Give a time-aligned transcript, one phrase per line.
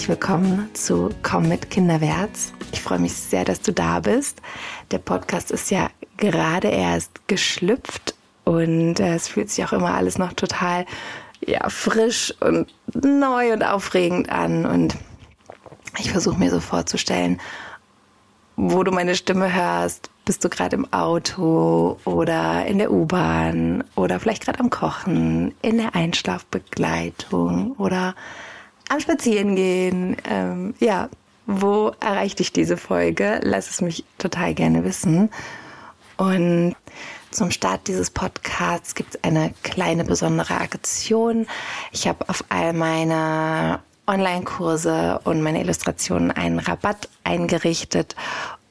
[0.00, 2.54] herzlich willkommen zu Komm mit Kinderwärts.
[2.72, 4.40] Ich freue mich sehr, dass du da bist.
[4.92, 10.16] Der Podcast ist ja gerade erst geschlüpft und äh, es fühlt sich auch immer alles
[10.16, 10.86] noch total
[11.46, 14.64] ja, frisch und neu und aufregend an.
[14.64, 14.96] Und
[15.98, 17.38] ich versuche mir so vorzustellen,
[18.56, 20.08] wo du meine Stimme hörst.
[20.24, 25.76] Bist du gerade im Auto oder in der U-Bahn oder vielleicht gerade am Kochen, in
[25.76, 28.14] der Einschlafbegleitung oder
[28.90, 30.16] am Spazierengehen.
[30.28, 31.08] Ähm, ja,
[31.46, 33.40] wo erreicht dich diese Folge?
[33.42, 35.30] Lass es mich total gerne wissen.
[36.16, 36.76] Und
[37.30, 41.46] zum Start dieses Podcasts gibt es eine kleine besondere Aktion.
[41.92, 48.16] Ich habe auf all meine Online-Kurse und meine Illustrationen einen Rabatt eingerichtet.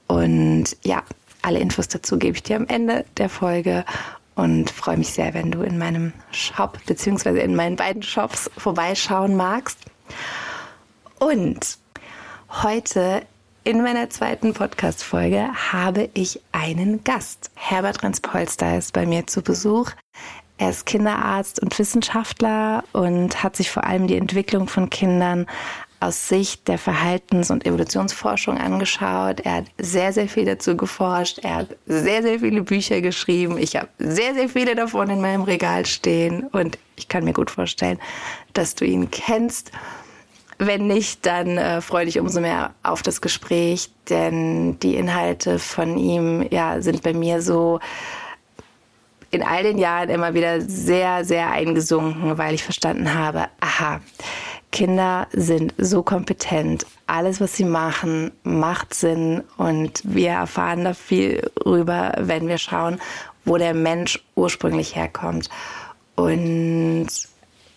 [0.07, 1.03] Und ja,
[1.41, 3.85] alle Infos dazu gebe ich dir am Ende der Folge
[4.35, 9.35] und freue mich sehr, wenn du in meinem Shop beziehungsweise in meinen beiden Shops vorbeischauen
[9.35, 9.79] magst.
[11.19, 11.77] Und
[12.63, 13.23] heute
[13.63, 17.51] in meiner zweiten Podcast-Folge habe ich einen Gast.
[17.55, 19.91] Herbert Renz-Polster ist bei mir zu Besuch.
[20.57, 25.45] Er ist Kinderarzt und Wissenschaftler und hat sich vor allem die Entwicklung von Kindern
[25.99, 29.41] aus Sicht der Verhaltens- und Evolutionsforschung angeschaut.
[29.41, 31.39] Er hat sehr, sehr viel dazu geforscht.
[31.39, 33.57] Er hat sehr, sehr viele Bücher geschrieben.
[33.57, 37.51] Ich habe sehr, sehr viele davon in meinem Regal stehen und ich kann mir gut
[37.51, 37.99] vorstellen,
[38.53, 39.71] dass du ihn kennst.
[40.61, 45.97] Wenn nicht, dann äh, freue dich umso mehr auf das Gespräch, denn die Inhalte von
[45.97, 47.79] ihm ja, sind bei mir so
[49.31, 54.01] in all den Jahren immer wieder sehr, sehr eingesunken, weil ich verstanden habe, aha,
[54.71, 56.85] Kinder sind so kompetent.
[57.07, 62.99] Alles, was sie machen, macht Sinn und wir erfahren da viel rüber, wenn wir schauen,
[63.45, 65.49] wo der Mensch ursprünglich herkommt.
[66.15, 67.07] Und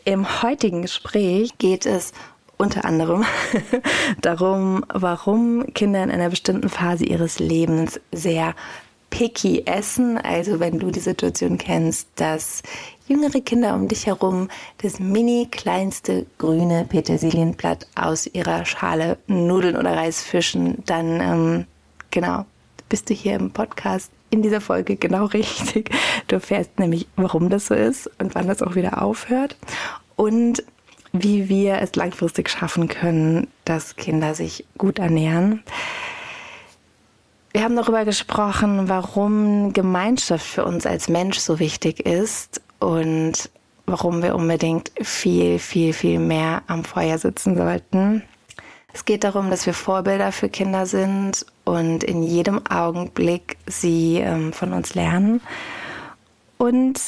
[0.05, 2.13] im heutigen Gespräch geht es
[2.59, 3.25] unter anderem
[4.21, 8.55] darum, warum Kinder in einer bestimmten Phase ihres Lebens sehr
[9.11, 10.19] picky essen.
[10.19, 12.63] Also wenn du die Situation kennst, dass
[13.07, 14.49] jüngere Kinder um dich herum
[14.79, 21.67] das mini kleinste grüne Petersilienblatt aus ihrer Schale Nudeln oder Reis fischen, dann ähm,
[22.11, 22.47] genau
[22.89, 25.91] bist du hier im Podcast in dieser Folge genau richtig.
[26.27, 29.57] Du erfährst nämlich, warum das so ist und wann das auch wieder aufhört.
[30.17, 30.65] Und
[31.13, 35.63] wie wir es langfristig schaffen können, dass Kinder sich gut ernähren.
[37.53, 43.51] Wir haben darüber gesprochen, warum Gemeinschaft für uns als Mensch so wichtig ist und
[43.85, 48.23] warum wir unbedingt viel, viel, viel mehr am Feuer sitzen sollten.
[48.95, 54.53] Es geht darum, dass wir Vorbilder für Kinder sind und in jedem Augenblick sie ähm,
[54.53, 55.41] von uns lernen.
[56.59, 57.01] Und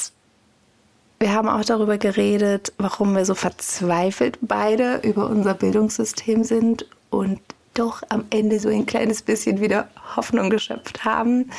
[1.25, 7.39] wir haben auch darüber geredet, warum wir so verzweifelt beide über unser Bildungssystem sind und
[7.73, 11.49] doch am Ende so ein kleines bisschen wieder Hoffnung geschöpft haben.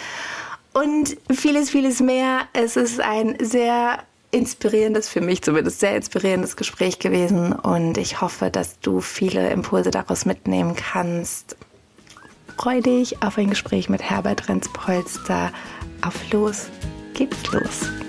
[0.72, 2.42] Und vieles, vieles mehr.
[2.52, 3.98] Es ist ein sehr
[4.30, 7.52] inspirierendes, für mich zumindest sehr inspirierendes Gespräch gewesen.
[7.52, 11.56] Und ich hoffe, dass du viele Impulse daraus mitnehmen kannst.
[12.56, 15.50] Freu dich auf ein Gespräch mit Herbert Renz-Polster.
[16.02, 16.68] Auf los
[17.14, 18.05] geht's los.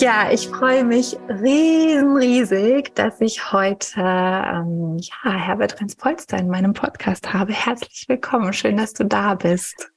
[0.00, 6.72] Ja, ich freue mich riesen, riesig, dass ich heute ähm, ja, Herbert Renz-Polster in meinem
[6.72, 7.52] Podcast habe.
[7.52, 9.90] Herzlich willkommen, schön, dass du da bist.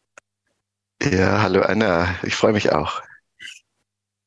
[1.03, 3.03] Ja, hallo Anna, ich freue mich auch.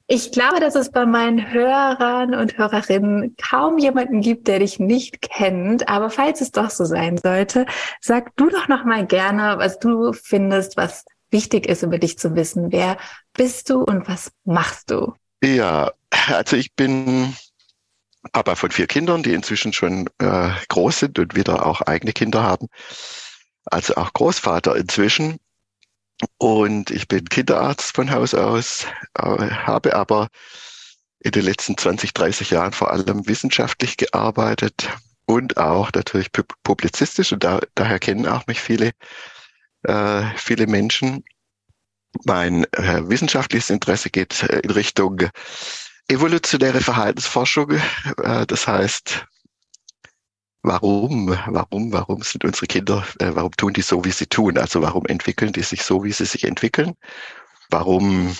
[0.06, 5.22] Ich glaube, dass es bei meinen Hörern und Hörerinnen kaum jemanden gibt, der dich nicht
[5.22, 5.88] kennt.
[5.88, 7.66] Aber falls es doch so sein sollte,
[8.00, 12.36] sag du doch noch mal gerne, was du findest, was wichtig ist, über dich zu
[12.36, 12.70] wissen.
[12.70, 12.96] Wer
[13.32, 15.14] bist du und was machst du?
[15.42, 15.92] Ja,
[16.28, 17.36] also ich bin
[18.32, 22.42] Papa von vier Kindern, die inzwischen schon äh, groß sind und wieder auch eigene Kinder
[22.42, 22.68] haben.
[23.66, 25.38] Also auch Großvater inzwischen.
[26.38, 28.86] Und ich bin Kinderarzt von Haus aus,
[29.18, 30.28] äh, habe aber
[31.20, 34.88] in den letzten 20, 30 Jahren vor allem wissenschaftlich gearbeitet
[35.26, 36.30] und auch natürlich
[36.62, 37.32] publizistisch.
[37.32, 38.92] Und da, daher kennen auch mich viele,
[39.82, 41.24] äh, viele Menschen.
[42.24, 45.22] Mein äh, wissenschaftliches Interesse geht äh, in Richtung
[46.08, 47.72] evolutionäre Verhaltensforschung.
[48.22, 49.26] Äh, das heißt,
[50.62, 54.58] warum, warum, warum sind unsere Kinder, äh, warum tun die so, wie sie tun?
[54.58, 56.94] Also warum entwickeln die sich so, wie sie sich entwickeln?
[57.70, 58.36] Warum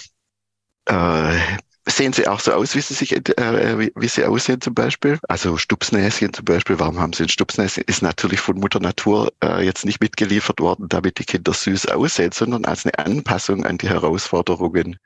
[0.87, 1.39] äh,
[1.87, 5.19] sehen sie auch so aus, wie sie sich, äh, wie, wie, sie aussehen zum Beispiel.
[5.29, 6.79] Also Stupsnäschen zum Beispiel.
[6.79, 7.85] Warum haben sie ein Stupsnäschen?
[7.87, 12.33] Ist natürlich von Mutter Natur äh, jetzt nicht mitgeliefert worden, damit die Kinder süß aussehen,
[12.33, 14.99] sondern als eine Anpassung an die Herausforderungen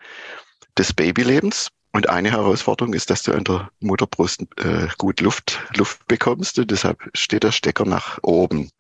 [0.77, 1.69] des Babylebens.
[1.93, 6.71] Und eine Herausforderung ist, dass du an der Mutterbrust äh, gut Luft, Luft bekommst und
[6.71, 8.71] deshalb steht der Stecker nach oben,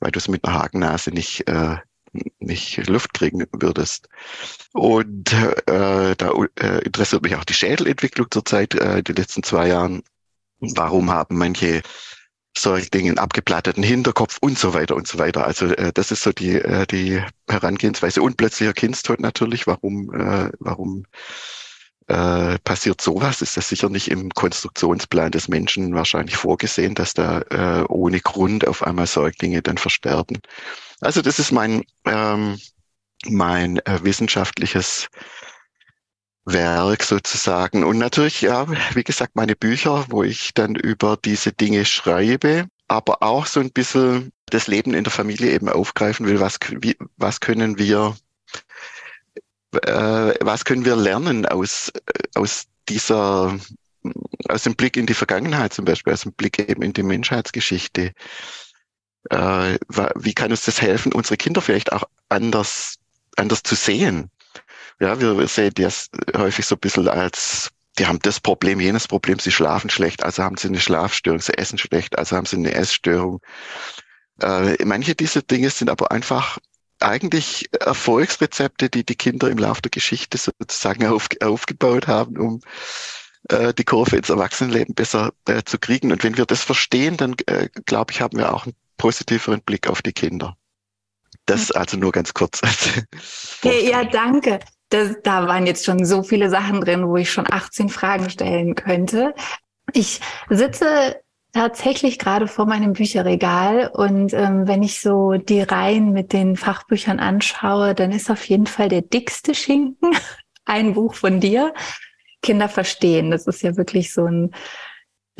[0.00, 1.76] weil du es mit einer Hakennase nicht, äh,
[2.38, 4.08] nicht Luft kriegen würdest.
[4.72, 10.02] Und äh, da äh, interessiert mich auch die Schädelentwicklung zurzeit äh, den letzten zwei Jahren.
[10.60, 11.82] Warum haben manche
[12.56, 15.46] Säugling einen abgeplatteten Hinterkopf und so weiter und so weiter.
[15.46, 18.22] Also äh, das ist so die, äh, die Herangehensweise.
[18.22, 19.66] Und plötzlicher Kindstod natürlich.
[19.66, 21.04] Warum, äh, warum
[22.08, 23.42] äh, passiert sowas?
[23.42, 28.66] Ist das sicher nicht im Konstruktionsplan des Menschen wahrscheinlich vorgesehen, dass da äh, ohne Grund
[28.66, 30.38] auf einmal Säuglinge dann versterben.
[31.00, 32.58] Also das ist mein, ähm,
[33.26, 35.08] mein äh, wissenschaftliches
[36.46, 37.84] Werk sozusagen.
[37.84, 43.22] Und natürlich, ja, wie gesagt, meine Bücher, wo ich dann über diese Dinge schreibe, aber
[43.22, 46.40] auch so ein bisschen das Leben in der Familie eben aufgreifen will.
[46.40, 48.16] Was, wie, was können wir
[49.72, 51.92] äh, was können wir lernen aus,
[52.34, 53.58] aus dieser,
[54.48, 58.12] aus dem Blick in die Vergangenheit zum Beispiel, aus dem Blick eben in die Menschheitsgeschichte?
[59.30, 59.78] Äh,
[60.16, 62.96] wie kann uns das helfen, unsere Kinder vielleicht auch anders,
[63.36, 64.30] anders zu sehen?
[65.00, 69.38] Ja, wir sehen das häufig so ein bisschen als, die haben das Problem, jenes Problem,
[69.38, 72.74] sie schlafen schlecht, also haben sie eine Schlafstörung, sie essen schlecht, also haben sie eine
[72.74, 73.40] Essstörung.
[74.40, 76.58] Äh, manche dieser Dinge sind aber einfach
[77.00, 82.60] eigentlich Erfolgsrezepte, die die Kinder im Laufe der Geschichte sozusagen auf, aufgebaut haben, um
[83.48, 86.12] äh, die Kurve ins Erwachsenenleben besser äh, zu kriegen.
[86.12, 89.88] Und wenn wir das verstehen, dann äh, glaube ich, haben wir auch einen positiveren Blick
[89.88, 90.56] auf die Kinder.
[91.46, 92.60] Das also nur ganz kurz.
[93.62, 94.60] hey, ja, danke.
[94.90, 98.74] Das, da waren jetzt schon so viele Sachen drin, wo ich schon 18 Fragen stellen
[98.74, 99.34] könnte.
[99.92, 100.20] Ich
[100.50, 101.20] sitze
[101.52, 107.20] tatsächlich gerade vor meinem Bücherregal und ähm, wenn ich so die Reihen mit den Fachbüchern
[107.20, 110.12] anschaue, dann ist auf jeden Fall der dickste Schinken
[110.64, 111.72] ein Buch von dir.
[112.42, 113.30] Kinder verstehen.
[113.30, 114.52] Das ist ja wirklich so ein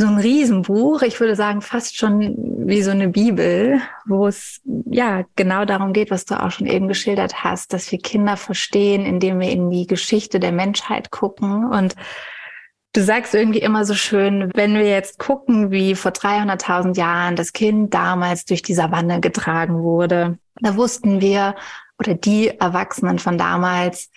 [0.01, 1.03] so ein Riesenbuch.
[1.03, 6.13] Ich würde sagen fast schon wie so eine Bibel, wo es ja genau darum geht,
[6.13, 9.89] was du auch schon eben geschildert hast, dass wir Kinder verstehen, indem wir in die
[9.89, 11.97] Geschichte der Menschheit gucken und
[12.99, 17.53] Du sagst irgendwie immer so schön, wenn wir jetzt gucken, wie vor 300.000 Jahren das
[17.53, 21.55] Kind damals durch die Savanne getragen wurde, da wussten wir
[22.01, 24.11] oder die Erwachsenen von damals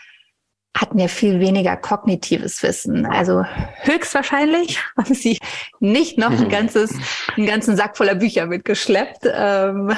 [0.75, 3.05] hatten ja viel weniger kognitives Wissen.
[3.05, 3.45] Also
[3.83, 5.37] höchstwahrscheinlich haben sie
[5.79, 6.91] nicht noch ein ganzes,
[7.37, 9.27] einen ganzen Sack voller Bücher mitgeschleppt.
[9.31, 9.93] Ähm,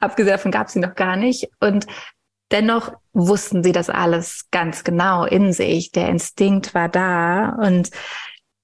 [0.00, 1.50] abgesehen davon gab es sie noch gar nicht.
[1.60, 1.86] Und
[2.52, 5.90] Dennoch wussten sie das alles ganz genau in sich.
[5.92, 7.90] Der Instinkt war da und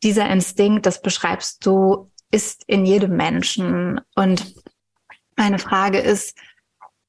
[0.02, 4.00] dieser Instinkt, das beschreibst du, ist in jedem Menschen.
[4.14, 4.54] Und
[5.36, 6.38] meine Frage ist,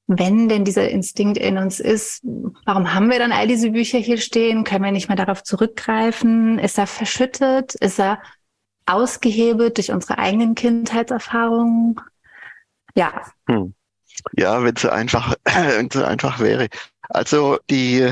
[0.08, 2.24] wenn denn dieser Instinkt in uns ist,
[2.66, 4.64] warum haben wir dann all diese Bücher hier stehen?
[4.64, 6.58] Können wir nicht mehr darauf zurückgreifen?
[6.58, 7.76] Ist er verschüttet?
[7.76, 8.20] Ist er
[8.88, 11.96] ausgehebelt durch unsere eigenen Kindheitserfahrungen?
[12.96, 13.22] Ja.
[13.48, 13.76] Hm.
[14.34, 16.70] Ja, wenn es so einfach, wenn so einfach wäre.
[17.10, 18.12] Also die äh,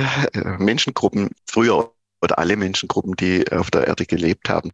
[0.57, 4.71] Menschengruppen früher oder alle Menschengruppen, die auf der Erde gelebt haben,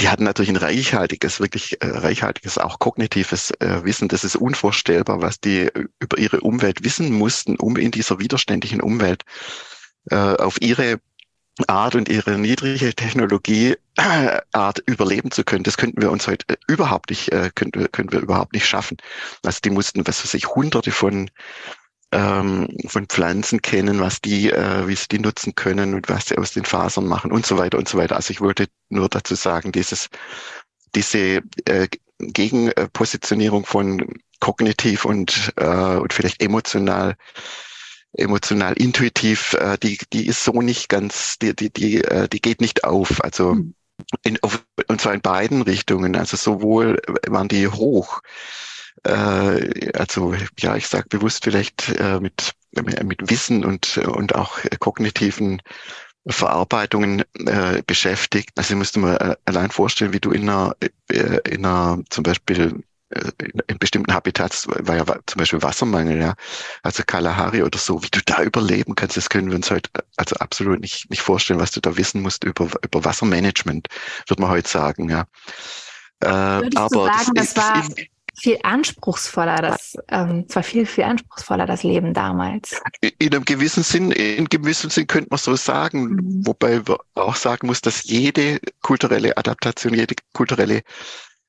[0.00, 4.08] die hatten natürlich ein reichhaltiges, wirklich äh, reichhaltiges, auch kognitives äh, Wissen.
[4.08, 9.24] Das ist unvorstellbar, was die über ihre Umwelt wissen mussten, um in dieser widerständigen Umwelt
[10.10, 10.98] auf ihre
[11.66, 16.46] Art und ihre niedrige Technologie äh, Art überleben zu können, das könnten wir uns heute
[16.68, 18.96] überhaupt nicht, können wir überhaupt nicht schaffen.
[19.44, 21.30] Also die mussten, was weiß ich, hunderte von
[22.12, 26.38] ähm, von Pflanzen kennen, was die, äh, wie sie die nutzen können und was sie
[26.38, 28.16] aus den Fasern machen und so weiter und so weiter.
[28.16, 30.08] Also ich wollte nur dazu sagen, dieses,
[30.94, 31.88] diese äh,
[32.18, 37.16] Gegenpositionierung von kognitiv und, äh, und vielleicht emotional
[38.14, 42.60] emotional intuitiv, äh, die, die ist so nicht ganz, die, die, die, äh, die geht
[42.60, 43.22] nicht auf.
[43.22, 43.74] Also mhm.
[44.24, 46.16] in, auf, und zwar in beiden Richtungen.
[46.16, 48.20] Also sowohl waren die hoch,
[49.04, 52.52] äh, also ja, ich sage bewusst vielleicht äh, mit,
[53.02, 55.62] mit Wissen und, und auch kognitiven
[56.28, 58.50] Verarbeitungen äh, beschäftigt.
[58.56, 60.76] Also ich müsste mir äh, allein vorstellen, wie du in einer,
[61.10, 63.30] äh, in einer zum Beispiel äh,
[63.66, 66.34] in bestimmten Habitats war ja zum Beispiel Wassermangel, ja.
[66.82, 70.36] Also Kalahari oder so, wie du da überleben kannst, das können wir uns heute also
[70.36, 73.88] absolut nicht, nicht vorstellen, was du da wissen musst über, über Wassermanagement,
[74.28, 75.24] würde man heute sagen, ja.
[76.22, 76.26] Äh,
[76.76, 77.88] aber sagen, das, das war
[78.40, 82.80] viel anspruchsvoller, das ähm, war viel, viel anspruchsvoller, das Leben damals.
[83.18, 86.46] In einem gewissen Sinn, in gewissem Sinn könnte man so sagen, mhm.
[86.46, 90.82] wobei man auch sagen muss, dass jede kulturelle Adaptation, jede kulturelle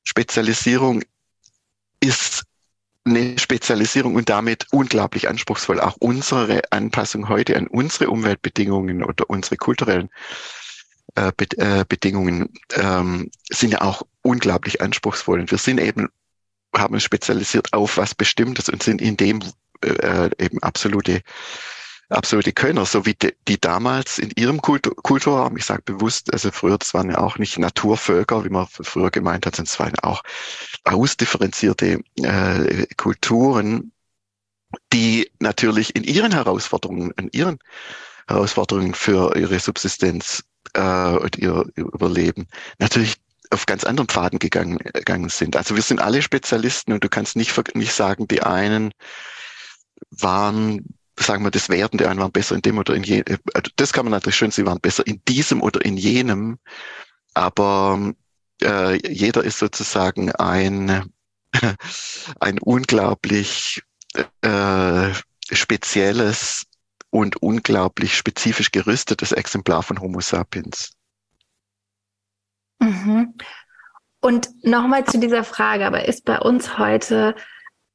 [0.03, 1.01] Spezialisierung
[2.00, 2.43] ist
[3.03, 5.79] eine Spezialisierung und damit unglaublich anspruchsvoll.
[5.79, 10.10] Auch unsere Anpassung heute an unsere Umweltbedingungen oder unsere kulturellen
[11.15, 15.39] äh, Be äh, Bedingungen ähm, sind ja auch unglaublich anspruchsvoll.
[15.39, 16.10] Und wir sind eben,
[16.75, 19.41] haben uns spezialisiert auf was Bestimmtes und sind in dem
[19.83, 21.21] äh, eben absolute
[22.11, 26.51] absolute Könner, so wie die, die damals in ihrem Kultur, Kulturraum, ich sage bewusst, also
[26.51, 29.99] früher, das waren ja auch nicht Naturvölker, wie man früher gemeint hat, sondern es waren
[29.99, 30.21] auch
[30.83, 33.91] ausdifferenzierte äh, Kulturen,
[34.93, 37.59] die natürlich in ihren Herausforderungen, in ihren
[38.27, 42.47] Herausforderungen für ihre Subsistenz äh, und ihr Überleben
[42.79, 43.17] natürlich
[43.51, 45.55] auf ganz anderen Pfaden gegangen, gegangen sind.
[45.55, 48.93] Also wir sind alle Spezialisten und du kannst nicht, nicht sagen, die einen
[50.10, 50.86] waren,
[51.20, 53.38] sagen wir, das Werden, die einen waren besser in dem oder in jenem.
[53.53, 56.58] Also das kann man natürlich schön, sie waren besser in diesem oder in jenem,
[57.34, 58.13] aber
[58.63, 61.12] äh, jeder ist sozusagen ein,
[62.39, 63.84] ein unglaublich
[64.41, 65.10] äh,
[65.51, 66.65] spezielles
[67.10, 70.93] und unglaublich spezifisch gerüstetes Exemplar von Homo sapiens.
[72.81, 73.35] Mhm.
[74.21, 77.35] Und nochmal zu dieser Frage, aber ist bei uns heute,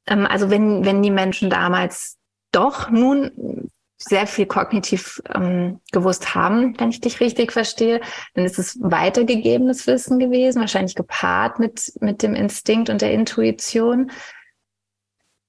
[0.06, 2.16] ähm, also wenn, wenn die Menschen damals
[2.52, 8.00] doch nun sehr viel kognitiv ähm, gewusst haben, wenn ich dich richtig verstehe,
[8.34, 14.10] dann ist es weitergegebenes Wissen gewesen, wahrscheinlich gepaart mit, mit dem Instinkt und der Intuition.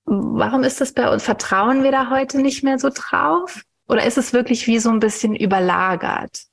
[0.06, 1.24] Warum ist das bei uns?
[1.24, 3.64] Vertrauen wir da heute nicht mehr so drauf?
[3.88, 6.47] Oder ist es wirklich wie so ein bisschen überlagert?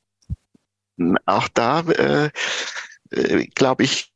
[1.27, 2.31] Auch da äh,
[3.11, 4.13] äh, glaube ich,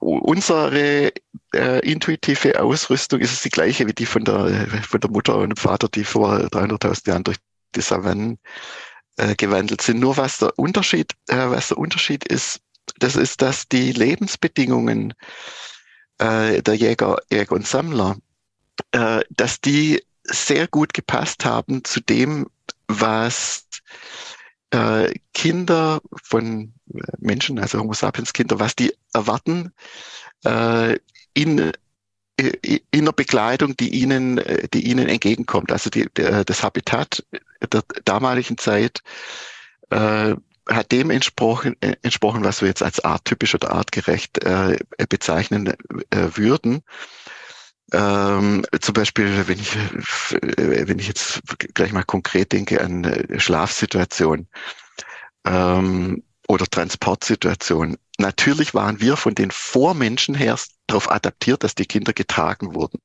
[0.00, 1.12] unsere
[1.54, 5.50] äh, intuitive Ausrüstung ist es die gleiche wie die von der, von der Mutter und
[5.50, 7.36] dem Vater, die vor 300.000 Jahren durch
[7.74, 8.38] die Savannen
[9.16, 10.00] äh, gewandelt sind.
[10.00, 12.60] Nur was der Unterschied, äh, was der Unterschied ist,
[12.98, 15.14] das ist, dass die Lebensbedingungen
[16.18, 18.16] äh, der Jäger, Jäger und Sammler
[18.92, 22.46] äh, dass die sehr gut gepasst haben zu dem,
[22.86, 23.66] was
[24.70, 29.72] äh, Kinder von äh, Menschen, also Homo sapiens Kinder, was die erwarten
[30.44, 30.98] äh,
[31.34, 31.72] in
[32.92, 34.40] in der Bekleidung, die ihnen,
[34.72, 35.72] die ihnen entgegenkommt.
[35.72, 37.24] Also die, der, das Habitat
[37.72, 39.02] der damaligen Zeit
[39.90, 40.36] äh,
[40.68, 46.28] hat dem entsprochen, äh, entsprochen, was wir jetzt als arttypisch oder artgerecht äh, bezeichnen äh,
[46.34, 46.82] würden.
[47.92, 49.76] Ähm, zum Beispiel, wenn ich,
[50.56, 51.40] wenn ich jetzt
[51.74, 54.46] gleich mal konkret denke an äh, Schlafsituation
[55.46, 57.96] ähm, oder Transportsituation.
[58.18, 63.00] Natürlich waren wir von den Vormenschen her darauf adaptiert, dass die Kinder getragen wurden.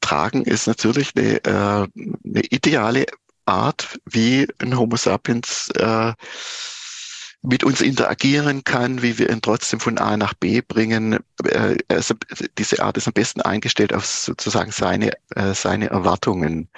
[0.00, 1.86] Tragen ist natürlich eine, äh,
[2.24, 3.06] eine ideale
[3.46, 6.12] Art, wie ein Homo sapiens äh,
[7.46, 11.18] mit uns interagieren kann, wie wir ihn trotzdem von A nach B bringen.
[11.44, 12.14] Äh, also
[12.56, 16.68] diese Art ist am besten eingestellt auf sozusagen seine, äh, seine Erwartungen.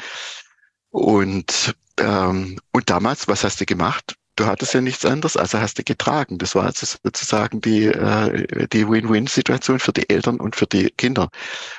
[0.90, 4.16] Und, ähm, und damals, was hast du gemacht?
[4.34, 6.36] Du hattest ja nichts anderes, also hast du getragen.
[6.38, 11.28] Das war also sozusagen die, äh, die Win-Win-Situation für die Eltern und für die Kinder.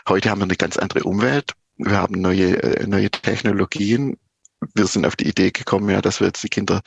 [0.07, 1.51] Heute haben wir eine ganz andere Umwelt.
[1.75, 4.17] Wir haben neue, äh, neue Technologien.
[4.73, 6.81] Wir sind auf die Idee gekommen, ja, dass wir jetzt die Kinder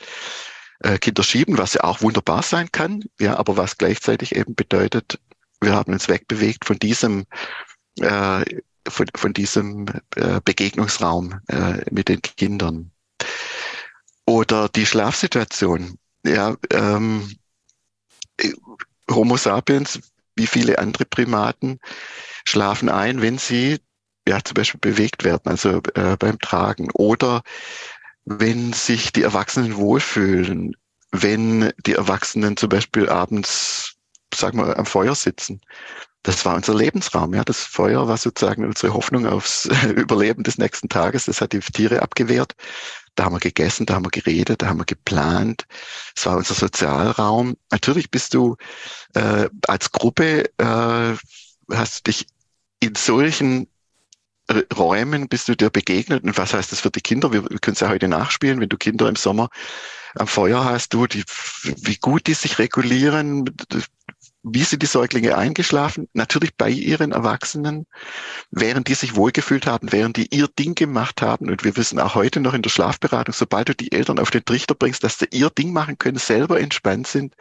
[0.83, 5.19] äh, Kinder schieben, was ja auch wunderbar sein kann, ja, aber was gleichzeitig eben bedeutet,
[5.61, 7.25] wir haben uns wegbewegt von diesem
[7.99, 8.43] äh,
[8.87, 9.85] von, von diesem
[10.15, 12.91] äh, Begegnungsraum äh, mit den Kindern.
[14.25, 15.97] Oder die Schlafsituation.
[16.25, 17.35] Ja, ähm,
[19.09, 19.99] Homo sapiens,
[20.35, 21.79] wie viele andere Primaten,
[22.45, 23.79] schlafen ein, wenn sie
[24.27, 26.89] ja zum Beispiel bewegt werden, also äh, beim Tragen.
[26.93, 27.41] Oder
[28.25, 30.75] wenn sich die Erwachsenen wohlfühlen,
[31.11, 33.95] wenn die Erwachsenen zum Beispiel abends,
[34.33, 35.61] sagen wir, am Feuer sitzen.
[36.23, 37.43] Das war unser Lebensraum, ja.
[37.43, 41.25] Das Feuer war sozusagen unsere Hoffnung aufs Überleben des nächsten Tages.
[41.25, 42.53] Das hat die Tiere abgewehrt.
[43.15, 45.65] Da haben wir gegessen, da haben wir geredet, da haben wir geplant.
[46.15, 47.57] Es war unser Sozialraum.
[47.71, 48.55] Natürlich bist du
[49.15, 51.15] äh, als Gruppe, äh,
[51.75, 52.27] hast dich
[52.79, 53.67] in solchen
[54.75, 57.31] Räumen bist du dir begegnet und was heißt das für die Kinder?
[57.31, 59.49] Wir, wir können es ja heute nachspielen, wenn du Kinder im Sommer
[60.15, 61.23] am Feuer hast, du, die,
[61.63, 63.45] wie gut die sich regulieren,
[64.43, 66.07] wie sind die Säuglinge eingeschlafen?
[66.13, 67.85] Natürlich bei ihren Erwachsenen,
[68.49, 71.49] während die sich wohlgefühlt haben, während die ihr Ding gemacht haben.
[71.49, 74.43] Und wir wissen auch heute noch in der Schlafberatung, sobald du die Eltern auf den
[74.43, 77.35] Trichter bringst, dass sie ihr Ding machen können, selber entspannt sind,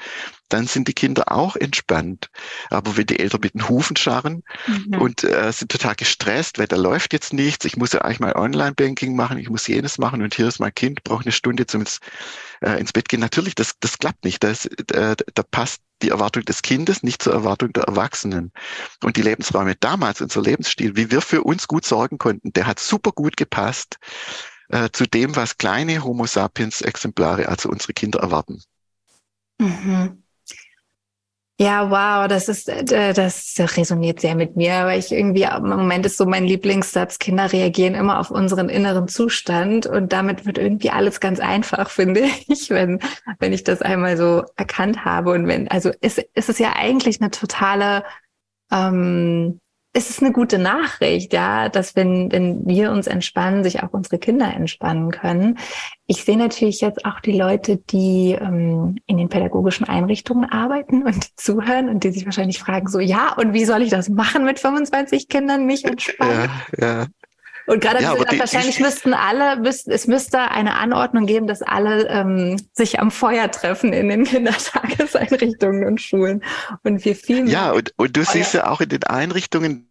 [0.53, 2.31] dann sind die Kinder auch entspannt.
[2.69, 5.01] Aber wenn die Eltern mit den Hufen scharren mhm.
[5.01, 8.37] und äh, sind total gestresst, weil da läuft jetzt nichts, ich muss ja eigentlich mal
[8.37, 11.81] Online-Banking machen, ich muss jenes machen und hier ist mein Kind, braucht eine Stunde zum
[11.81, 12.01] ins,
[12.61, 13.21] äh, ins Bett gehen.
[13.21, 14.45] Natürlich, das, das klappt nicht.
[14.45, 18.53] Das, äh, da passt die Erwartung des Kindes nicht zur Erwartung der Erwachsenen.
[19.03, 22.79] Und die Lebensräume damals, unser Lebensstil, wie wir für uns gut sorgen konnten, der hat
[22.79, 23.99] super gut gepasst
[24.69, 28.63] äh, zu dem, was kleine Homo sapiens Exemplare, also unsere Kinder erwarten.
[29.59, 30.23] Mhm.
[31.63, 36.07] Ja, wow, das ist, äh, das resoniert sehr mit mir, weil ich irgendwie im Moment
[36.07, 40.89] ist so mein Lieblingssatz, Kinder reagieren immer auf unseren inneren Zustand und damit wird irgendwie
[40.89, 43.01] alles ganz einfach, finde ich, wenn,
[43.41, 47.21] wenn ich das einmal so erkannt habe und wenn, also ist, ist es ja eigentlich
[47.21, 48.05] eine totale,
[48.73, 49.61] ähm,
[49.93, 54.19] es ist eine gute Nachricht, ja, dass wenn, wenn wir uns entspannen, sich auch unsere
[54.19, 55.59] Kinder entspannen können.
[56.07, 61.29] Ich sehe natürlich jetzt auch die Leute, die ähm, in den pädagogischen Einrichtungen arbeiten und
[61.37, 64.61] zuhören und die sich wahrscheinlich fragen, so, ja, und wie soll ich das machen mit
[64.61, 66.51] 25 Kindern, mich entspannen?
[66.79, 67.07] Ja, ja.
[67.71, 71.47] Und gerade ja, gesagt, die, wahrscheinlich die, müssten alle, müssten, es müsste eine Anordnung geben,
[71.47, 76.43] dass alle ähm, sich am Feuer treffen in den Kindertageseinrichtungen und Schulen.
[76.83, 77.53] Und wir viel mehr.
[77.53, 78.33] Ja, und, und du Feuer.
[78.33, 79.89] siehst ja auch in den Einrichtungen,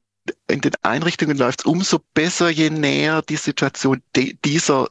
[0.50, 4.90] in den Einrichtungen läuft es umso besser, je näher die Situation dieser,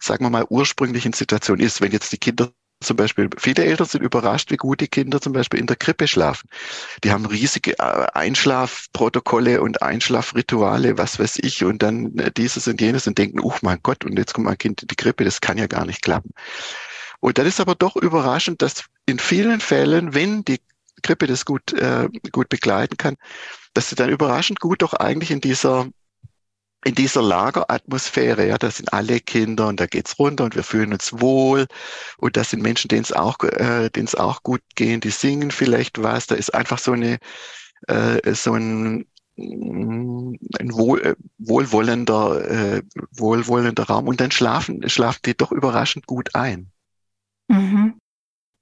[0.00, 1.82] sagen wir mal, ursprünglichen Situation ist.
[1.82, 2.50] Wenn jetzt die Kinder
[2.82, 6.06] zum Beispiel, viele Eltern sind überrascht, wie gut die Kinder zum Beispiel in der Krippe
[6.06, 6.48] schlafen.
[7.04, 12.80] Die haben riesige äh, Einschlafprotokolle und Einschlafrituale, was weiß ich, und dann äh, dieses und
[12.80, 15.40] jenes und denken, oh mein Gott, und jetzt kommt mein Kind in die Krippe, das
[15.40, 16.30] kann ja gar nicht klappen.
[17.20, 20.60] Und dann ist aber doch überraschend, dass in vielen Fällen, wenn die
[21.02, 23.16] Krippe das gut, äh, gut begleiten kann,
[23.74, 25.88] dass sie dann überraschend gut doch eigentlich in dieser
[26.84, 30.92] in dieser Lageratmosphäre, ja, da sind alle Kinder und da geht's runter und wir fühlen
[30.92, 31.66] uns wohl.
[32.18, 36.02] Und das sind Menschen, denen es auch, äh, denen auch gut gehen, die singen vielleicht
[36.02, 37.18] was, da ist einfach so eine,
[37.86, 44.08] äh, so ein, mm, ein wohl, äh, wohlwollender, äh, wohlwollender Raum.
[44.08, 46.72] Und dann schlafen, schlafen die doch überraschend gut ein.
[47.48, 47.94] Mhm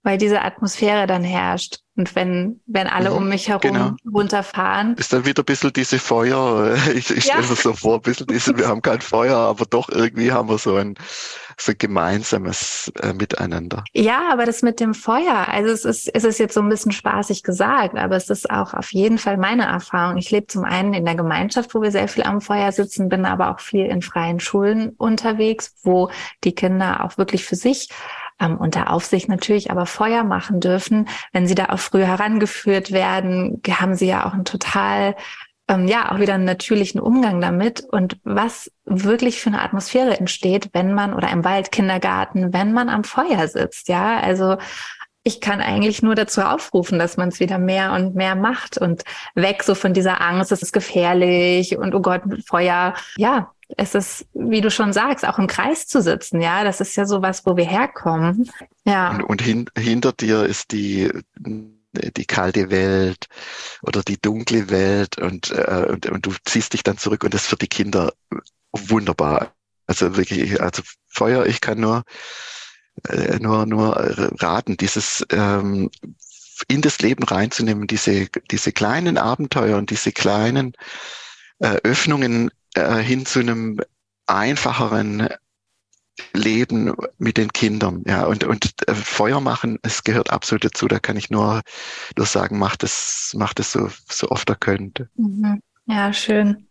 [0.03, 1.81] weil diese Atmosphäre dann herrscht.
[1.97, 3.91] Und wenn, wenn alle mhm, um mich herum genau.
[4.11, 4.95] runterfahren.
[4.97, 7.35] Ist dann wieder ein bisschen diese Feuer, ich, ich ja.
[7.35, 10.49] stelle mir so vor, ein bisschen diese, wir haben kein Feuer, aber doch irgendwie haben
[10.49, 10.95] wir so ein,
[11.59, 13.85] so ein gemeinsames äh, Miteinander.
[13.93, 16.93] Ja, aber das mit dem Feuer, also es ist, es ist jetzt so ein bisschen
[16.93, 20.17] spaßig gesagt, aber es ist auch auf jeden Fall meine Erfahrung.
[20.17, 23.27] Ich lebe zum einen in der Gemeinschaft, wo wir sehr viel am Feuer sitzen, bin
[23.27, 26.11] aber auch viel in freien Schulen unterwegs, wo
[26.45, 27.91] die Kinder auch wirklich für sich
[28.41, 31.09] ähm, unter Aufsicht natürlich, aber Feuer machen dürfen.
[31.33, 35.15] Wenn sie da auch früh herangeführt werden, haben sie ja auch einen total
[35.69, 40.71] ähm, ja, auch wieder einen natürlichen Umgang damit und was wirklich für eine Atmosphäre entsteht,
[40.73, 44.57] wenn man oder im Waldkindergarten, wenn man am Feuer sitzt, ja, also
[45.23, 49.05] ich kann eigentlich nur dazu aufrufen, dass man es wieder mehr und mehr macht und
[49.35, 52.95] weg so von dieser Angst, es ist gefährlich und oh Gott, Feuer.
[53.17, 56.41] Ja, es ist, wie du schon sagst, auch im Kreis zu sitzen.
[56.41, 58.51] Ja, das ist ja sowas, wo wir herkommen.
[58.85, 59.11] Ja.
[59.11, 61.11] Und, und hin, hinter dir ist die
[61.93, 63.27] die kalte Welt
[63.83, 67.43] oder die dunkle Welt und, äh, und, und du ziehst dich dann zurück und das
[67.43, 68.13] ist für die Kinder
[68.71, 69.55] wunderbar.
[69.89, 72.05] Also wirklich, also Feuer, ich kann nur
[73.09, 73.97] äh, nur, nur
[74.41, 75.91] raten, dieses ähm,
[76.69, 80.75] in das Leben reinzunehmen, diese, diese kleinen Abenteuer und diese kleinen
[81.59, 83.81] äh, Öffnungen äh, hin zu einem
[84.27, 85.29] einfacheren
[86.33, 88.05] Leben mit den Kindern.
[88.07, 90.87] Ja, und, und äh, Feuer machen, es gehört absolut dazu.
[90.87, 91.63] Da kann ich nur,
[92.17, 95.09] nur sagen, macht es, macht es so, so oft er könnte.
[95.17, 95.61] Mhm.
[95.87, 96.69] Ja, schön.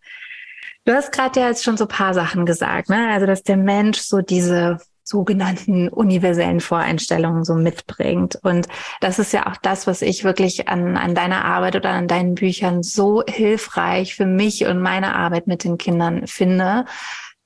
[0.85, 3.09] Du hast gerade ja jetzt schon so paar Sachen gesagt, ne?
[3.11, 8.37] Also, dass der Mensch so diese sogenannten universellen Voreinstellungen so mitbringt.
[8.43, 8.67] Und
[9.01, 12.35] das ist ja auch das, was ich wirklich an, an deiner Arbeit oder an deinen
[12.35, 16.85] Büchern so hilfreich für mich und meine Arbeit mit den Kindern finde,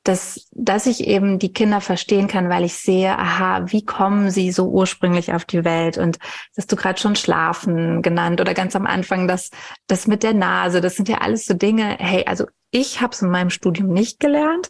[0.04, 4.52] dass, dass ich eben die Kinder verstehen kann, weil ich sehe, aha, wie kommen sie
[4.52, 5.98] so ursprünglich auf die Welt?
[5.98, 6.20] Und
[6.58, 9.52] dass du gerade schon Schlafen genannt oder ganz am Anfang das,
[9.88, 13.22] das mit der Nase, das sind ja alles so Dinge, hey, also ich habe es
[13.22, 14.70] in meinem Studium nicht gelernt.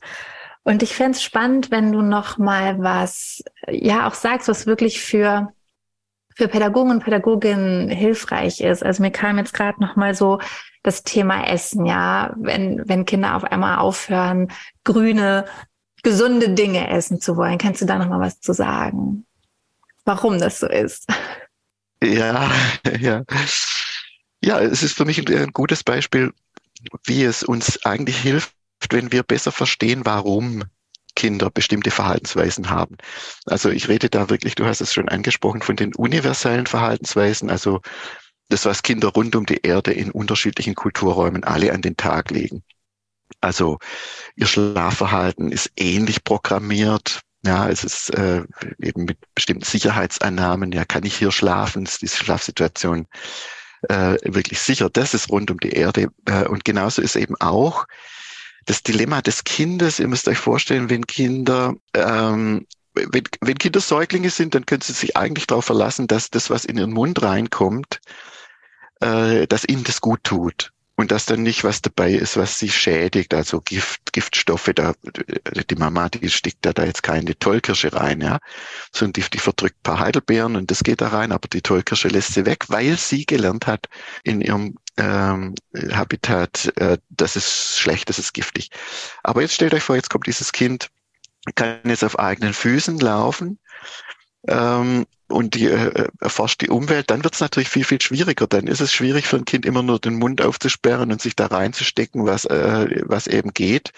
[0.63, 5.01] Und ich fände es spannend, wenn du noch mal was, ja, auch sagst, was wirklich
[5.01, 5.53] für
[6.35, 8.83] für Pädagogen und Pädagoginnen hilfreich ist.
[8.83, 10.39] Also mir kam jetzt gerade noch mal so
[10.81, 14.51] das Thema Essen, ja, wenn wenn Kinder auf einmal aufhören,
[14.83, 15.45] grüne,
[16.01, 17.57] gesunde Dinge essen zu wollen.
[17.57, 19.25] Kannst du da noch mal was zu sagen?
[20.05, 21.07] Warum das so ist?
[22.01, 22.51] Ja,
[22.99, 23.23] ja.
[24.43, 26.33] Ja, es ist für mich ein gutes Beispiel,
[27.05, 28.53] wie es uns eigentlich hilft,
[28.91, 30.63] wenn wir besser verstehen, warum
[31.15, 32.97] Kinder bestimmte Verhaltensweisen haben.
[33.45, 37.81] Also ich rede da wirklich, du hast es schon angesprochen, von den universellen Verhaltensweisen, also
[38.49, 42.63] das, was Kinder rund um die Erde in unterschiedlichen Kulturräumen alle an den Tag legen.
[43.41, 43.79] Also
[44.35, 47.21] ihr Schlafverhalten ist ähnlich programmiert.
[47.45, 48.43] Ja, es ist äh,
[48.79, 50.71] eben mit bestimmten Sicherheitsannahmen.
[50.71, 51.85] Ja, kann ich hier schlafen?
[51.85, 53.07] Ist diese Schlafsituation
[53.89, 54.89] äh, wirklich sicher?
[54.89, 56.09] Das ist rund um die Erde.
[56.25, 57.85] Äh, und genauso ist eben auch
[58.65, 64.29] das Dilemma des Kindes, ihr müsst euch vorstellen, wenn Kinder ähm, wenn, wenn Kinder Säuglinge
[64.29, 67.99] sind, dann können sie sich eigentlich darauf verlassen, dass das, was in ihren Mund reinkommt,
[69.01, 70.71] äh, dass ihnen das gut tut.
[70.95, 74.93] Und dass dann nicht was dabei ist, was sie schädigt, also Gift, Giftstoffe, da,
[75.67, 78.37] die Mama, die steckt da, da jetzt keine Tollkirsche rein, ja,
[78.91, 82.35] sondern die, die verdrückt paar Heidelbeeren und das geht da rein, aber die Tollkirsche lässt
[82.35, 83.87] sie weg, weil sie gelernt hat
[84.23, 85.55] in ihrem ähm,
[85.91, 88.69] Habitat, äh, das ist schlecht, das ist giftig.
[89.23, 90.89] Aber jetzt stellt euch vor, jetzt kommt dieses Kind,
[91.55, 93.59] kann jetzt auf eigenen Füßen laufen,
[94.47, 98.45] ähm, und die äh, erforscht die Umwelt, dann wird es natürlich viel, viel schwieriger.
[98.45, 101.47] Dann ist es schwierig für ein Kind immer nur den Mund aufzusperren und sich da
[101.47, 103.91] reinzustecken, was, äh, was eben geht.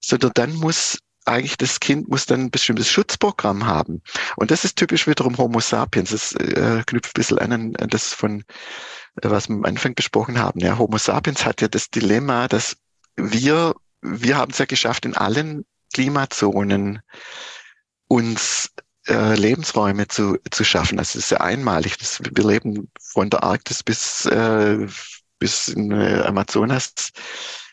[0.00, 4.02] Sondern dann muss eigentlich das Kind muss dann ein bestimmtes Schutzprogramm haben.
[4.36, 6.10] Und das ist typisch wiederum Homo sapiens.
[6.10, 8.40] Das äh, knüpft ein bisschen an, das von,
[9.22, 10.60] äh, was wir am Anfang besprochen haben.
[10.60, 12.76] Ja, Homo sapiens hat ja das Dilemma, dass
[13.16, 17.00] wir, wir haben es ja geschafft, in allen Klimazonen
[18.08, 18.70] uns
[19.06, 20.96] äh, Lebensräume zu, zu schaffen.
[20.96, 21.98] Das ist ja einmalig.
[21.98, 24.86] Das, wir leben von der Arktis bis, äh,
[25.40, 27.12] bis in äh, Amazonas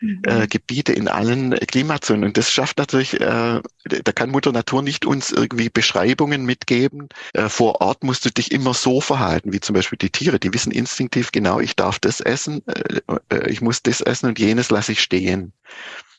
[0.02, 0.22] mhm.
[0.26, 2.24] äh, Gebiete in allen Klimazonen.
[2.24, 7.10] Und das schafft natürlich, äh, da kann Mutter Natur nicht uns irgendwie Beschreibungen mitgeben.
[7.34, 10.40] Äh, vor Ort musst du dich immer so verhalten, wie zum Beispiel die Tiere.
[10.40, 14.40] Die wissen instinktiv genau, ich darf das essen, äh, äh ich muss das essen und
[14.40, 15.54] jenes lasse ich stehen.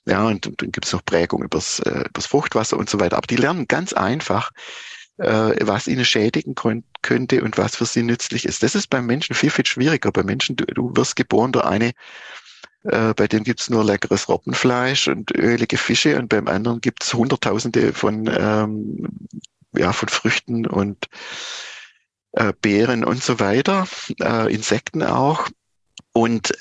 [0.07, 3.17] Ja, und, und dann gibt es noch Prägung übers, äh, übers Fruchtwasser und so weiter.
[3.17, 4.53] Aber die lernen ganz einfach,
[5.19, 6.55] was ihnen schädigen
[7.03, 8.63] könnte und was für sie nützlich ist.
[8.63, 10.13] Das ist beim Menschen viel, viel schwieriger.
[10.13, 11.93] Bei Menschen, du, du wirst geboren durch eine,
[12.85, 17.93] äh, bei dem gibt's nur leckeres Robbenfleisch und ölige Fische und beim anderen gibt's Hunderttausende
[17.93, 19.09] von, ähm,
[19.77, 21.07] ja, von Früchten und
[22.33, 23.87] äh, Beeren und so weiter,
[24.21, 25.49] äh, Insekten auch.
[26.13, 26.53] Und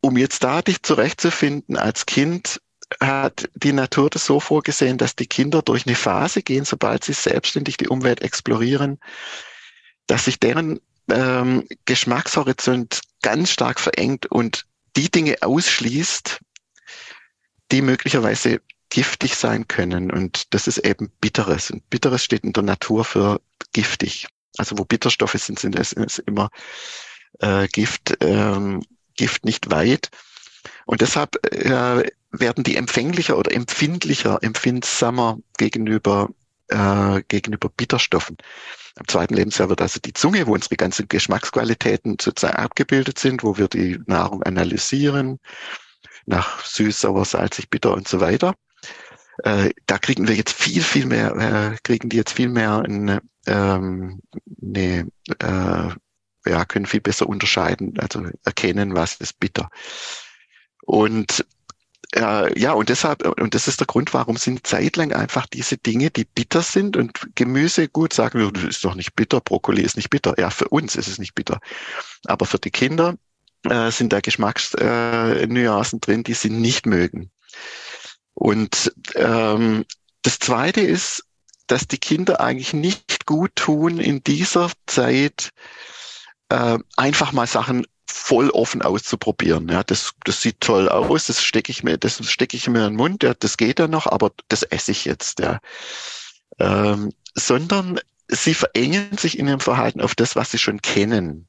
[0.00, 2.60] um jetzt da dich zurechtzufinden als Kind,
[3.00, 7.12] hat die Natur das so vorgesehen, dass die Kinder durch eine Phase gehen, sobald sie
[7.12, 8.98] selbstständig die Umwelt explorieren,
[10.06, 16.40] dass sich deren ähm, Geschmackshorizont ganz stark verengt und die Dinge ausschließt,
[17.72, 20.10] die möglicherweise giftig sein können.
[20.10, 21.70] Und das ist eben Bitteres.
[21.70, 23.40] Und Bitteres steht in der Natur für
[23.72, 24.28] giftig.
[24.58, 26.50] Also wo Bitterstoffe sind, sind es, immer
[27.40, 28.82] äh, Gift, ähm,
[29.16, 30.10] Gift nicht weit.
[30.86, 32.08] Und deshalb äh,
[32.40, 36.30] werden die empfänglicher oder empfindlicher, empfindsamer gegenüber,
[36.68, 38.36] äh, gegenüber Bitterstoffen.
[38.98, 43.58] Im zweiten Lebensjahr wird also die Zunge, wo unsere ganzen Geschmacksqualitäten sozusagen abgebildet sind, wo
[43.58, 45.38] wir die Nahrung analysieren,
[46.24, 48.54] nach süß, sauer, salzig, bitter und so weiter.
[49.44, 53.20] Äh, da kriegen wir jetzt viel, viel mehr, äh, kriegen die jetzt viel mehr eine,
[53.46, 54.20] ähm,
[54.62, 55.08] eine
[55.40, 55.90] äh,
[56.48, 59.68] ja, können viel besser unterscheiden, also erkennen, was ist bitter.
[60.82, 61.44] Und
[62.16, 66.10] äh, ja, und deshalb, und das ist der Grund, warum sind zeitlang einfach diese Dinge,
[66.10, 69.96] die bitter sind und Gemüse, gut, sagen wir, das ist doch nicht bitter, Brokkoli ist
[69.96, 70.34] nicht bitter.
[70.38, 71.60] Ja, für uns ist es nicht bitter.
[72.24, 73.16] Aber für die Kinder
[73.64, 77.30] äh, sind da Geschmacksnuancen äh, drin, die sie nicht mögen.
[78.32, 79.84] Und ähm,
[80.22, 81.24] das Zweite ist,
[81.66, 85.50] dass die Kinder eigentlich nicht gut tun, in dieser Zeit
[86.48, 89.68] äh, einfach mal Sachen voll offen auszuprobieren.
[89.68, 92.92] Ja, das, das sieht toll aus, das stecke ich mir, das stecke ich mir in
[92.92, 95.58] den Mund, ja, das geht ja noch, aber das esse ich jetzt, ja.
[96.58, 101.46] Ähm, sondern sie verengen sich in ihrem Verhalten auf das, was sie schon kennen.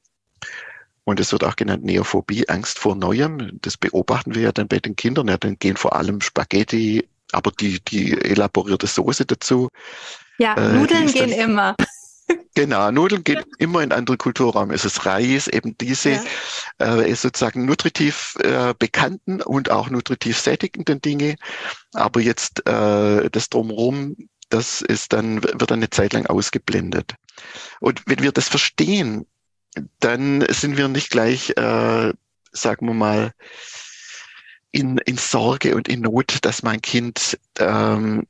[1.04, 3.60] Und es wird auch genannt Neophobie, Angst vor Neuem.
[3.62, 5.30] Das beobachten wir ja dann bei den Kindern.
[5.30, 9.70] Ja, dann gehen vor allem Spaghetti, aber die, die elaborierte Soße dazu.
[10.38, 11.76] Ja, äh, Nudeln gehen immer.
[12.56, 14.72] Genau, Nudeln geht immer in andere Kulturraum.
[14.72, 16.20] Es ist Reis, eben diese
[16.80, 16.98] ja.
[17.02, 21.36] äh, sozusagen nutritiv äh, bekannten und auch nutritiv sättigenden Dinge.
[21.94, 24.16] Aber jetzt äh, das drumherum,
[24.50, 27.14] das ist dann, wird dann eine Zeit lang ausgeblendet.
[27.80, 29.28] Und wenn wir das verstehen,
[30.00, 32.12] dann sind wir nicht gleich, äh,
[32.52, 33.34] sagen wir mal,
[34.72, 38.26] in, in Sorge und in Not, dass mein Kind ähm,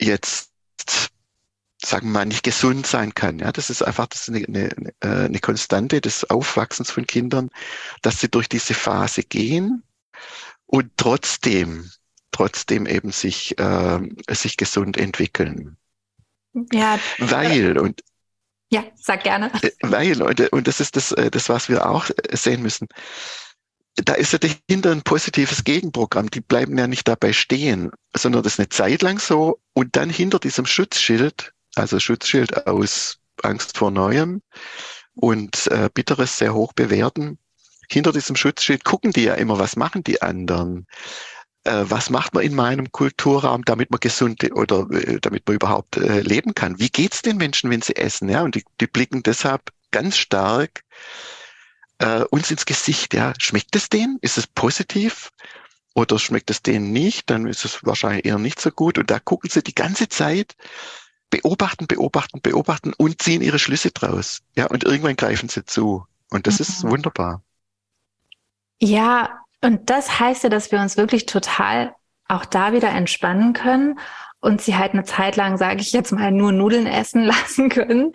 [0.00, 0.51] jetzt
[1.84, 3.38] sagen wir mal, nicht gesund sein kann.
[3.38, 7.50] Ja, das ist einfach das ist eine, eine, äh, eine Konstante des Aufwachsens von Kindern,
[8.02, 9.82] dass sie durch diese Phase gehen
[10.66, 11.90] und trotzdem,
[12.30, 15.76] trotzdem eben sich, äh, sich gesund entwickeln.
[16.72, 16.98] Ja.
[17.18, 18.02] Weil, und
[18.70, 19.50] ja, sag gerne.
[19.62, 22.88] Äh, weil, und, und das ist das, das, was wir auch sehen müssen.
[23.96, 26.30] Da ist ja dahinter ein positives Gegenprogramm.
[26.30, 29.60] Die bleiben ja nicht dabei stehen, sondern das ist eine Zeit lang so.
[29.74, 34.42] Und dann hinter diesem Schutzschild also Schutzschild aus Angst vor Neuem
[35.14, 37.38] und äh, Bitteres sehr hoch bewerten.
[37.90, 40.86] Hinter diesem Schutzschild gucken die ja immer, was machen die anderen.
[41.64, 45.96] äh, was macht man in meinem Kulturraum, damit man gesund oder äh, damit man überhaupt
[45.96, 46.78] äh, leben kann?
[46.78, 48.28] Wie geht's den Menschen, wenn sie essen?
[48.28, 50.82] Ja, und die, die blicken deshalb ganz stark
[51.98, 53.14] äh, uns ins Gesicht.
[53.14, 54.18] Ja, schmeckt es denen?
[54.22, 55.30] Ist es positiv?
[55.94, 57.30] Oder schmeckt es denen nicht?
[57.30, 58.98] Dann ist es wahrscheinlich eher nicht so gut.
[58.98, 60.54] Und da gucken sie die ganze Zeit,
[61.32, 64.42] beobachten, beobachten, beobachten und ziehen ihre Schlüsse draus.
[64.54, 66.06] Ja, und irgendwann greifen sie zu.
[66.30, 66.62] Und das mhm.
[66.62, 67.42] ist wunderbar.
[68.78, 71.94] Ja, und das heißt ja, dass wir uns wirklich total
[72.28, 73.98] auch da wieder entspannen können
[74.40, 78.12] und sie halt eine Zeit lang, sage ich jetzt mal, nur Nudeln essen lassen können.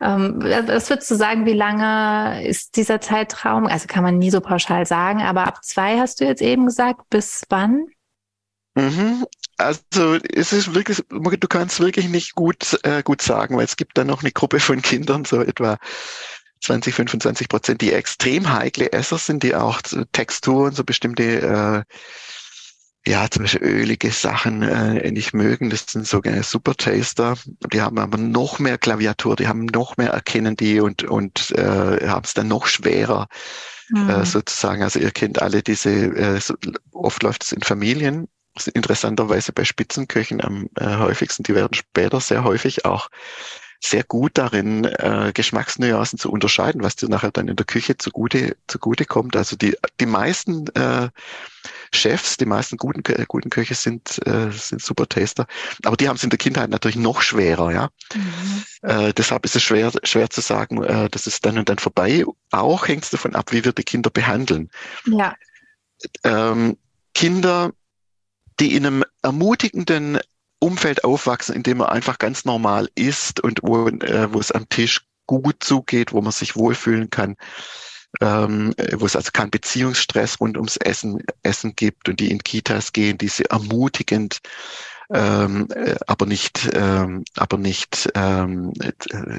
[0.00, 3.66] Ähm, was würdest du sagen, wie lange ist dieser Zeitraum?
[3.66, 7.10] Also kann man nie so pauschal sagen, aber ab zwei hast du jetzt eben gesagt,
[7.10, 7.86] bis wann?
[8.80, 9.26] Mhm.
[9.56, 13.98] Also es ist wirklich, du kannst wirklich nicht gut, äh, gut sagen, weil es gibt
[13.98, 15.76] da noch eine Gruppe von Kindern, so etwa
[16.62, 19.80] 20, 25 Prozent, die extrem heikle Esser sind, die auch
[20.12, 21.84] Texturen, so bestimmte,
[23.06, 25.70] äh, ja, zum Beispiel ölige Sachen äh, nicht mögen.
[25.70, 27.36] Das sind sogenannte Supertaster.
[27.72, 32.08] Die haben aber noch mehr Klaviatur, die haben noch mehr erkennen die und, und äh,
[32.08, 33.28] haben es dann noch schwerer.
[33.90, 34.08] Mhm.
[34.08, 36.54] Äh, sozusagen, also ihr kennt alle diese, äh, so,
[36.92, 38.28] oft läuft es in Familien,
[38.74, 43.08] interessanterweise bei Spitzenköchen am äh, häufigsten, die werden später sehr häufig auch
[43.82, 48.56] sehr gut darin, äh, Geschmacksnuancen zu unterscheiden, was dir nachher dann in der Küche zugute,
[48.66, 49.36] zugute kommt.
[49.36, 51.08] Also die, die meisten äh,
[51.92, 55.46] Chefs, die meisten guten, äh, guten Köche sind, äh, sind super Taster.
[55.84, 57.90] Aber die haben es in der Kindheit natürlich noch schwerer, ja.
[58.14, 58.64] Mhm.
[58.82, 62.24] Äh, deshalb ist es schwer, schwer zu sagen, äh, das ist dann und dann vorbei.
[62.50, 64.70] Auch hängt es davon ab, wie wir die Kinder behandeln.
[65.06, 65.34] Ja.
[66.22, 66.76] Ähm,
[67.14, 67.72] Kinder,
[68.60, 70.20] die in einem ermutigenden
[70.60, 74.68] Umfeld aufwachsen, in dem man einfach ganz normal isst und wo, äh, wo es am
[74.68, 77.36] Tisch gut zugeht, wo man sich wohlfühlen kann,
[78.20, 82.92] ähm, wo es also keinen Beziehungsstress rund ums Essen, Essen gibt und die in Kitas
[82.92, 84.40] gehen, die sie ermutigend
[85.12, 88.92] ähm, äh, aber nicht, ähm, aber nicht ähm, äh,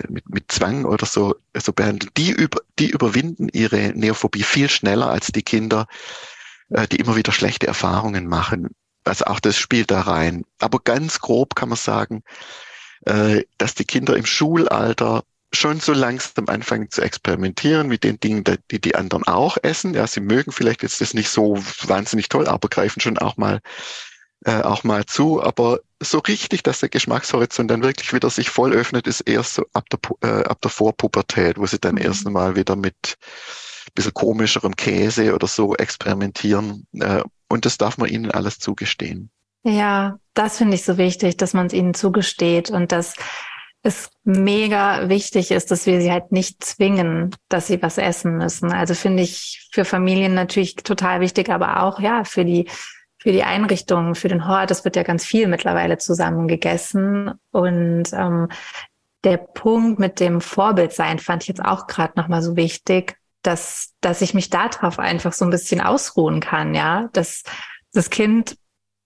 [0.09, 2.11] mit, mit Zwang oder so, so behandeln.
[2.17, 5.87] Die, über, die überwinden ihre Neophobie viel schneller als die Kinder,
[6.71, 8.69] äh, die immer wieder schlechte Erfahrungen machen
[9.03, 10.45] also auch das spielt da rein.
[10.59, 12.23] Aber ganz grob kann man sagen,
[13.05, 18.43] äh, dass die Kinder im Schulalter schon so langsam anfangen zu experimentieren mit den Dingen,
[18.71, 19.93] die die anderen auch essen.
[19.93, 23.59] Ja, sie mögen vielleicht jetzt das nicht so wahnsinnig toll, aber greifen schon auch mal
[24.45, 25.43] äh, auch mal zu.
[25.43, 29.65] Aber so richtig, dass der Geschmackshorizont dann wirklich wieder sich voll öffnet, ist erst so
[29.73, 32.01] ab der, äh, ab der Vorpubertät, wo sie dann mhm.
[32.01, 33.17] erst einmal wieder mit
[33.93, 36.87] bisschen komischerem Käse oder so experimentieren.
[36.93, 39.29] Äh, und das darf man ihnen alles zugestehen.
[39.63, 43.15] Ja, das finde ich so wichtig, dass man es ihnen zugesteht und dass
[43.83, 48.71] es mega wichtig ist, dass wir sie halt nicht zwingen, dass sie was essen müssen.
[48.71, 52.69] Also finde ich für Familien natürlich total wichtig, aber auch ja für die
[53.17, 54.71] für die Einrichtungen, für den Hort.
[54.71, 58.47] Es wird ja ganz viel mittlerweile zusammen gegessen und ähm,
[59.23, 63.17] der Punkt mit dem Vorbild sein fand ich jetzt auch gerade noch mal so wichtig,
[63.41, 67.43] dass, dass ich mich darauf einfach so ein bisschen ausruhen kann, ja, dass
[67.93, 68.57] das Kind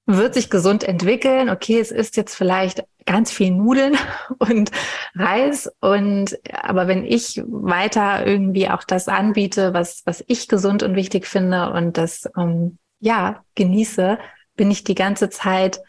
[0.06, 1.50] wird sich gesund entwickeln.
[1.50, 3.98] Okay, es ist jetzt vielleicht ganz viel Nudeln
[4.40, 4.72] und
[5.16, 10.96] Reis und aber wenn ich weiter irgendwie auch das anbiete, was was ich gesund und
[10.96, 14.18] wichtig finde und das ähm, ja genieße,
[14.56, 15.82] bin ich die ganze Zeit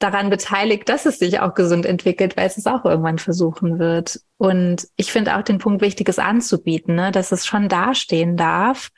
[0.00, 4.20] daran beteiligt, dass es sich auch gesund entwickelt, weil es es auch irgendwann versuchen wird.
[4.38, 7.12] Und ich finde auch den Punkt wichtig, es anzubieten, ne?
[7.12, 8.90] dass es schon dastehen darf.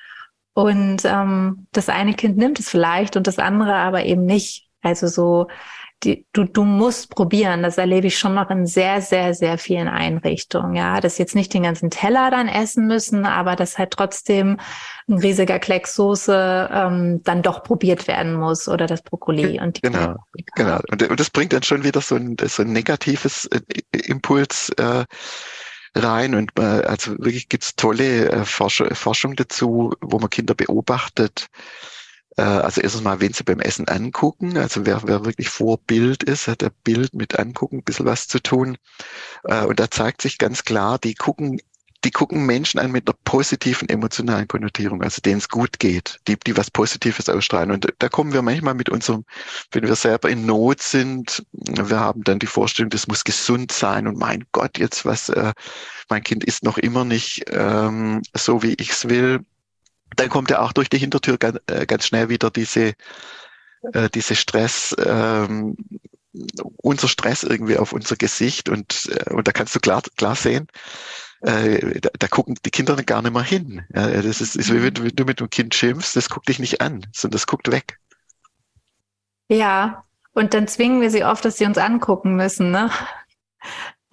[0.54, 4.68] Und ähm, das eine Kind nimmt es vielleicht und das andere aber eben nicht.
[4.80, 5.48] Also so
[6.04, 7.62] die, du, du musst probieren.
[7.62, 10.74] Das erlebe ich schon noch in sehr, sehr, sehr vielen Einrichtungen.
[10.74, 14.58] Ja, dass jetzt nicht den ganzen Teller dann essen müssen, aber dass halt trotzdem
[15.08, 19.82] ein riesiger Klecks Soße ähm, dann doch probiert werden muss oder das Brokkoli und die
[19.82, 20.16] genau,
[20.54, 20.80] genau.
[20.90, 23.60] Und, und das bringt dann schon wieder so ein, so ein negatives äh,
[23.92, 24.70] Impuls.
[24.70, 25.04] Äh,
[25.94, 32.01] rein und äh, also wirklich gibt's tolle äh, Forschung dazu, wo man Kinder beobachtet, äh,
[32.40, 36.48] also erstens mal, wenn Sie beim Essen angucken, also wer, wer wirklich vor Bild ist,
[36.48, 38.78] hat der Bild mit angucken ein bisschen was zu tun.
[39.44, 41.60] Äh, und da zeigt sich ganz klar, die gucken
[42.04, 46.36] die gucken Menschen an mit einer positiven emotionalen Konnotierung, also denen es gut geht, die,
[46.36, 47.70] die was Positives ausstrahlen.
[47.70, 49.24] Und da kommen wir manchmal mit unserem,
[49.70, 54.08] wenn wir selber in Not sind, wir haben dann die Vorstellung, das muss gesund sein
[54.08, 55.52] und mein Gott, jetzt was, äh,
[56.08, 59.44] mein Kind ist noch immer nicht ähm, so, wie ich's will
[60.16, 62.94] dann kommt ja auch durch die Hintertür ganz, äh, ganz schnell wieder diese,
[63.92, 65.77] äh, diese Stress, ähm,
[66.77, 70.68] unser Stress irgendwie auf unser Gesicht und, äh, und da kannst du klar, klar sehen,
[71.42, 73.85] äh, da, da gucken die Kinder gar nicht mehr hin.
[73.94, 76.81] Ja, das ist, ist wie wenn du mit dem Kind schimpfst, das guckt dich nicht
[76.81, 77.98] an, sondern das guckt weg.
[79.48, 82.90] Ja, und dann zwingen wir sie oft, dass sie uns angucken müssen, ne?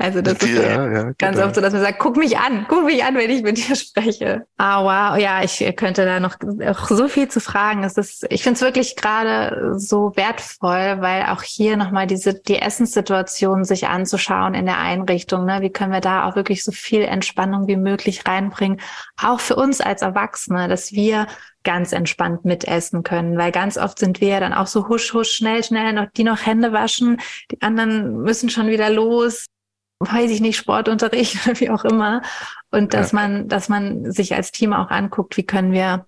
[0.02, 1.48] Also das ist ja, ja, ganz genau.
[1.48, 3.76] oft so, dass man sagt, guck mich an, guck mich an, wenn ich mit dir
[3.76, 4.46] spreche.
[4.56, 7.84] Ah, wow, ja, ich könnte da noch auch so viel zu fragen.
[7.84, 12.60] Es ist, ich finde es wirklich gerade so wertvoll, weil auch hier nochmal diese die
[12.60, 15.44] Essenssituation sich anzuschauen in der Einrichtung.
[15.44, 15.58] Ne?
[15.60, 18.80] Wie können wir da auch wirklich so viel Entspannung wie möglich reinbringen,
[19.22, 21.28] auch für uns als Erwachsene, dass wir
[21.66, 25.32] ganz entspannt mitessen können, weil ganz oft sind wir ja dann auch so husch, husch,
[25.32, 27.20] schnell, schnell noch die noch Hände waschen,
[27.52, 29.48] die anderen müssen schon wieder los
[30.00, 32.22] weiß ich nicht, Sportunterricht oder wie auch immer.
[32.72, 33.20] Und dass ja.
[33.20, 36.06] man, dass man sich als Team auch anguckt, wie können wir,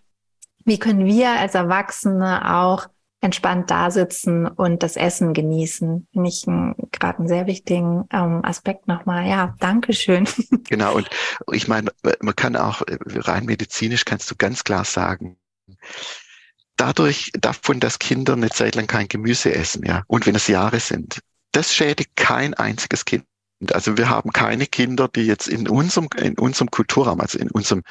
[0.66, 2.88] wie können wir als Erwachsene auch
[3.24, 6.08] entspannt da sitzen und das Essen genießen.
[6.12, 6.44] Finde ich
[6.92, 9.28] gerade einen sehr wichtigen ähm, Aspekt nochmal.
[9.28, 10.28] Ja, Dankeschön.
[10.70, 11.10] Genau, und
[11.52, 15.38] ich meine, man kann auch rein medizinisch kannst du ganz klar sagen,
[16.78, 20.80] dadurch, davon, dass Kinder eine Zeit lang kein Gemüse essen, ja, und wenn es Jahre
[20.80, 21.20] sind,
[21.52, 23.26] das schädigt kein einziges Kind.
[23.72, 27.84] Also wir haben keine Kinder, die jetzt in unserem, in unserem Kulturraum, also in unserem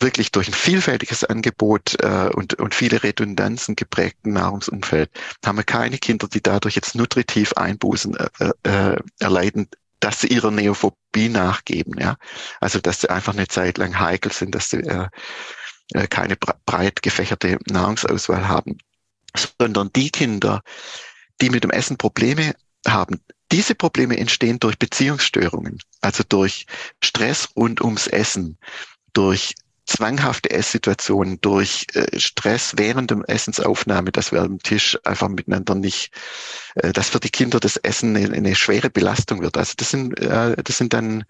[0.00, 5.10] wirklich durch ein vielfältiges Angebot äh, und, und viele Redundanzen geprägten Nahrungsumfeld,
[5.44, 9.68] haben wir keine Kinder, die dadurch jetzt nutritiv Einbußen äh, äh, erleiden,
[10.00, 11.98] dass sie ihrer Neophobie nachgeben.
[11.98, 12.16] Ja?
[12.60, 15.08] Also dass sie einfach eine Zeit lang heikel sind, dass sie äh,
[15.94, 18.78] äh keine breit gefächerte Nahrungsauswahl haben,
[19.58, 20.62] sondern die Kinder,
[21.40, 22.54] die mit dem Essen Probleme
[22.86, 26.66] haben, diese Probleme entstehen durch Beziehungsstörungen, also durch
[27.02, 28.58] Stress rund ums Essen,
[29.14, 29.54] durch
[29.86, 36.12] zwanghafte Esssituationen, durch äh, Stress während der Essensaufnahme, dass wir am Tisch einfach miteinander nicht,
[36.74, 39.56] äh, dass für die Kinder das Essen eine, eine schwere Belastung wird.
[39.56, 41.24] Also das sind, äh, das sind dann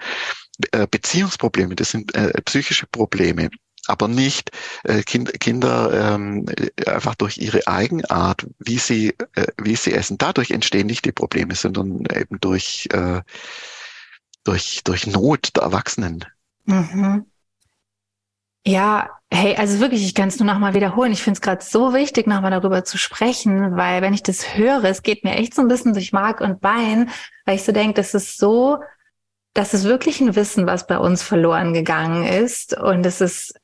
[0.72, 3.48] äh, Beziehungsprobleme, das sind äh, psychische Probleme
[3.88, 4.50] aber nicht
[4.84, 6.46] äh, kind, Kinder ähm,
[6.86, 10.18] einfach durch ihre Eigenart, wie sie, äh, wie sie essen.
[10.18, 13.22] Dadurch entstehen nicht die Probleme, sondern eben durch, äh,
[14.44, 16.24] durch, durch Not der Erwachsenen.
[16.64, 17.26] Mhm.
[18.66, 21.12] Ja, hey, also wirklich, ich kann es nur nochmal wiederholen.
[21.12, 24.84] Ich finde es gerade so wichtig, nochmal darüber zu sprechen, weil wenn ich das höre,
[24.84, 27.10] es geht mir echt so ein bisschen durch Mark und Bein,
[27.46, 28.78] weil ich so denke, das ist so,
[29.54, 32.76] das ist wirklich ein Wissen, was bei uns verloren gegangen ist.
[32.76, 33.57] Und es ist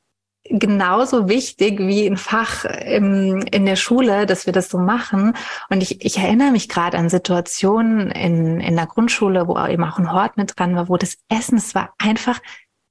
[0.44, 5.34] genauso wichtig wie ein Fach im, in der Schule, dass wir das so machen.
[5.70, 9.98] Und ich, ich erinnere mich gerade an Situationen in, in der Grundschule, wo eben auch
[9.98, 12.40] ein Hort mit dran war, wo das Essen, es war einfach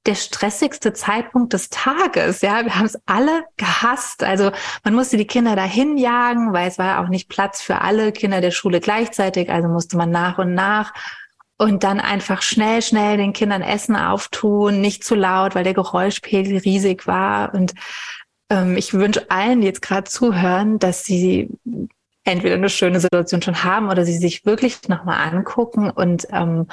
[0.06, 2.42] der stressigste Zeitpunkt des Tages.
[2.42, 4.22] Ja, wir haben es alle gehasst.
[4.22, 4.50] Also
[4.82, 8.40] man musste die Kinder dahin jagen, weil es war auch nicht Platz für alle Kinder
[8.42, 9.48] der Schule gleichzeitig.
[9.50, 10.92] Also musste man nach und nach
[11.64, 16.58] und dann einfach schnell, schnell den Kindern Essen auftun, nicht zu laut, weil der Geräuschpegel
[16.58, 17.54] riesig war.
[17.54, 17.72] Und
[18.50, 21.48] ähm, ich wünsche allen, die jetzt gerade zuhören, dass sie
[22.22, 26.66] entweder eine schöne Situation schon haben oder sie sich wirklich nochmal angucken und ähm,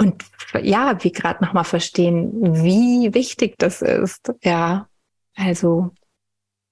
[0.00, 0.24] und
[0.62, 2.32] ja, wie gerade nochmal verstehen,
[2.64, 4.32] wie wichtig das ist.
[4.42, 4.88] Ja,
[5.36, 5.92] also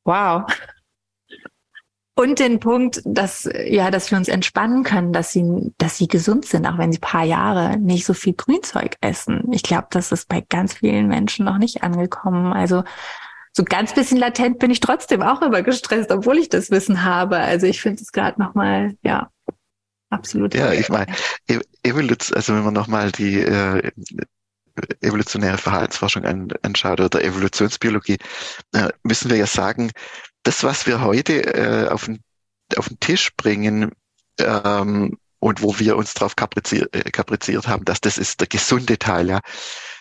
[0.02, 0.42] wow.
[2.18, 6.46] Und den Punkt, dass, ja, dass wir uns entspannen können, dass sie, dass sie gesund
[6.46, 9.52] sind, auch wenn sie paar Jahre nicht so viel Grünzeug essen.
[9.52, 12.54] Ich glaube, das ist bei ganz vielen Menschen noch nicht angekommen.
[12.54, 12.84] Also,
[13.52, 17.36] so ganz bisschen latent bin ich trotzdem auch immer gestresst, obwohl ich das Wissen habe.
[17.38, 19.30] Also ich finde es gerade nochmal, ja,
[20.10, 20.54] absolut.
[20.54, 21.06] Ja, ich meine,
[21.82, 23.90] Evolution, also wenn man nochmal die äh,
[25.00, 26.24] evolutionäre Verhaltensforschung
[26.62, 28.18] anschaut oder Evolutionsbiologie,
[28.74, 29.90] äh, müssen wir ja sagen,
[30.46, 32.20] das, was wir heute äh, auf, den,
[32.76, 33.92] auf den Tisch bringen
[34.38, 38.98] ähm, und wo wir uns darauf kapriziert, äh, kapriziert haben, dass das ist der gesunde
[38.98, 39.40] Teil, ja.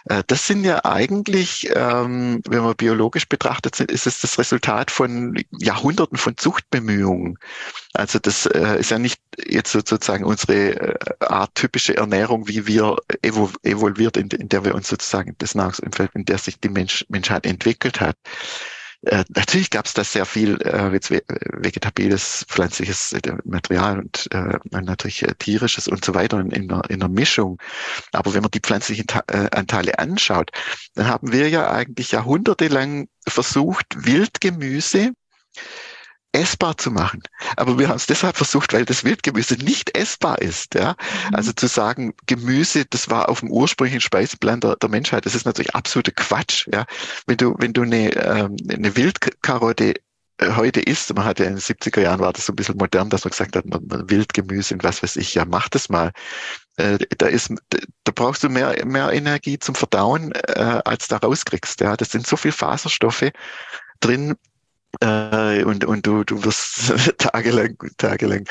[0.06, 5.36] Äh, das sind ja eigentlich, ähm, wenn man biologisch betrachtet, ist es das Resultat von
[5.60, 7.38] Jahrhunderten von Zuchtbemühungen.
[7.94, 12.98] Also das äh, ist ja nicht jetzt sozusagen unsere äh, Art typische Ernährung, wie wir
[13.22, 17.06] evo evolviert, in, in, der wir uns sozusagen das Nahrungsumfeld, in der sich die Mensch,
[17.10, 18.18] Menschheit entwickelt hat.
[19.06, 24.58] Äh, natürlich gab es da sehr viel äh, jetzt vegetabiles, pflanzliches äh, Material und äh,
[24.72, 27.62] natürlich äh, tierisches und so weiter in, in, einer, in einer Mischung.
[28.12, 29.20] Aber wenn man die pflanzlichen Ta
[29.52, 30.52] Anteile anschaut,
[30.96, 35.12] dann haben wir ja eigentlich jahrhundertelang versucht, Wildgemüse
[36.32, 37.22] essbar zu machen.
[37.58, 40.76] Aber wir haben es deshalb versucht, weil das Wildgemüse nicht essbar ist.
[40.76, 40.96] Ja?
[41.30, 41.36] Mhm.
[41.36, 45.46] Also zu sagen, Gemüse, das war auf dem ursprünglichen Speiseplan der, der Menschheit, das ist
[45.46, 46.68] natürlich absoluter Quatsch.
[46.72, 46.86] Ja?
[47.28, 49.96] Wenn du, wenn du eine, ähm, eine Wildkarotte
[50.38, 52.78] äh, heute isst, man hat ja in den 70er Jahren war das so ein bisschen
[52.78, 55.90] modern, dass man gesagt hat, man, man Wildgemüse und was weiß ich, ja, mach das
[55.90, 56.12] mal.
[56.78, 61.80] Äh, da ist, da brauchst du mehr, mehr Energie zum Verdauen, äh, als da rauskriegst.
[61.80, 63.32] Ja, das sind so viel Faserstoffe
[64.02, 64.36] drin,
[65.02, 68.46] Äh, und, und du, du wirst tagelang, tagelang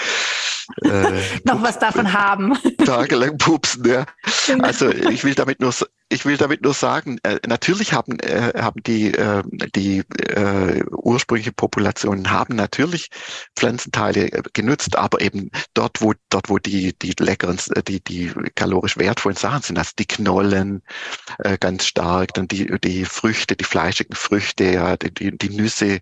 [0.82, 2.56] äh, noch was davon haben.
[2.84, 4.06] Tagelang pupsen, ja.
[4.46, 4.64] Genau.
[4.64, 5.72] Also ich will damit nur,
[6.08, 9.42] ich will damit nur sagen, äh, natürlich haben, äh, haben die, äh,
[9.74, 13.08] die äh, ursprüngliche Populationen haben natürlich
[13.56, 18.32] Pflanzenteile äh, genutzt, aber eben dort, wo, dort, wo die, die leckeren, äh, die, die
[18.54, 20.82] kalorisch wertvollen Sachen sind, also die Knollen
[21.38, 26.00] äh, ganz stark, dann die, die Früchte, die fleischigen Früchte, ja, die, die Nüsse,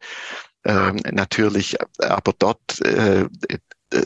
[0.64, 3.26] ähm, natürlich, aber dort äh,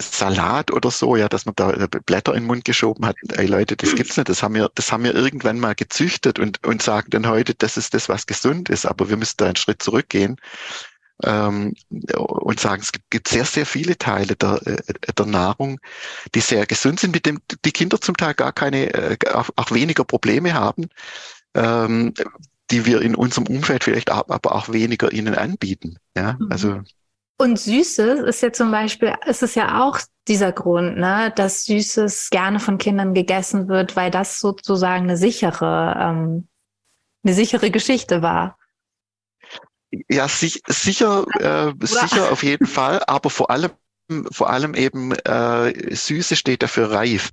[0.00, 3.16] Salat oder so, ja, dass man da äh, Blätter in den Mund geschoben hat.
[3.32, 4.28] Ey Leute, das gibt's nicht.
[4.28, 7.76] Das haben wir, das haben wir irgendwann mal gezüchtet und, und sagen dann heute, das
[7.76, 8.86] ist das, was gesund ist.
[8.86, 10.36] Aber wir müssen da einen Schritt zurückgehen
[11.22, 11.74] ähm,
[12.18, 15.78] und sagen, es gibt, gibt sehr, sehr viele Teile der, äh, der Nahrung,
[16.34, 19.70] die sehr gesund sind, mit dem die Kinder zum Teil gar keine, äh, auch, auch
[19.70, 20.88] weniger Probleme haben.
[21.54, 22.12] Ähm,
[22.70, 25.98] die wir in unserem Umfeld vielleicht aber auch weniger ihnen anbieten.
[26.16, 26.48] Ja, mhm.
[26.50, 26.80] also
[27.38, 32.30] und Süßes ist ja zum Beispiel, ist es ja auch dieser Grund, ne, dass Süßes
[32.30, 36.48] gerne von Kindern gegessen wird, weil das sozusagen eine sichere, ähm,
[37.24, 38.58] eine sichere Geschichte war.
[40.08, 43.70] Ja, sich, sicher, äh, sicher auf jeden Fall, aber vor allem
[44.30, 47.30] vor allem eben äh, Süße steht dafür reif.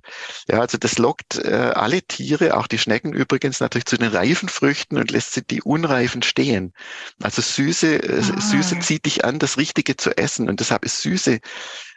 [0.48, 4.48] Ja, also das lockt äh, alle Tiere, auch die Schnecken übrigens, natürlich zu den reifen
[4.48, 6.72] Früchten und lässt sie die unreifen stehen.
[7.22, 8.40] Also Süße, äh, ah.
[8.40, 11.40] Süße zieht dich an, das Richtige zu essen und deshalb ist Süße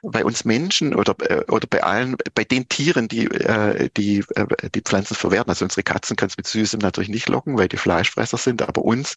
[0.04, 4.70] bei uns Menschen oder, äh, oder bei allen, bei den Tieren, die, äh, die, äh,
[4.74, 5.50] die Pflanzen verwerten.
[5.50, 8.84] Also unsere Katzen kannst du mit Süßem natürlich nicht locken, weil die Fleischfresser sind, aber
[8.84, 9.16] uns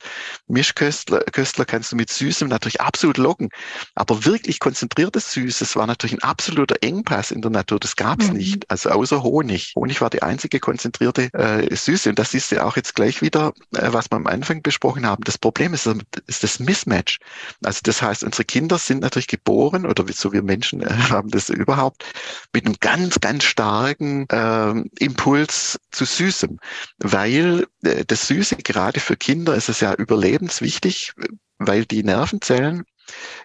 [0.49, 3.51] Mischköstler Köstler kannst du mit Süßem natürlich absolut locken.
[3.95, 7.81] Aber wirklich konzentriertes Süßes war natürlich ein absoluter Engpass in der Natur.
[7.81, 8.37] Das gab es mhm.
[8.37, 8.71] nicht.
[8.71, 9.73] Also außer Honig.
[9.75, 12.11] Honig war die einzige konzentrierte äh, Süße.
[12.11, 15.25] Und das ist ja auch jetzt gleich wieder, äh, was wir am Anfang besprochen haben.
[15.25, 15.89] Das Problem ist,
[16.27, 17.19] ist das Mismatch.
[17.65, 21.49] Also das heißt, unsere Kinder sind natürlich geboren oder so wir Menschen äh, haben das
[21.49, 22.05] überhaupt
[22.53, 26.59] mit einem ganz, ganz starken äh, Impuls zu Süßem,
[26.99, 31.13] weil äh, das Süße gerade für Kinder ist es ja überlebenswichtig,
[31.59, 32.85] weil die Nervenzellen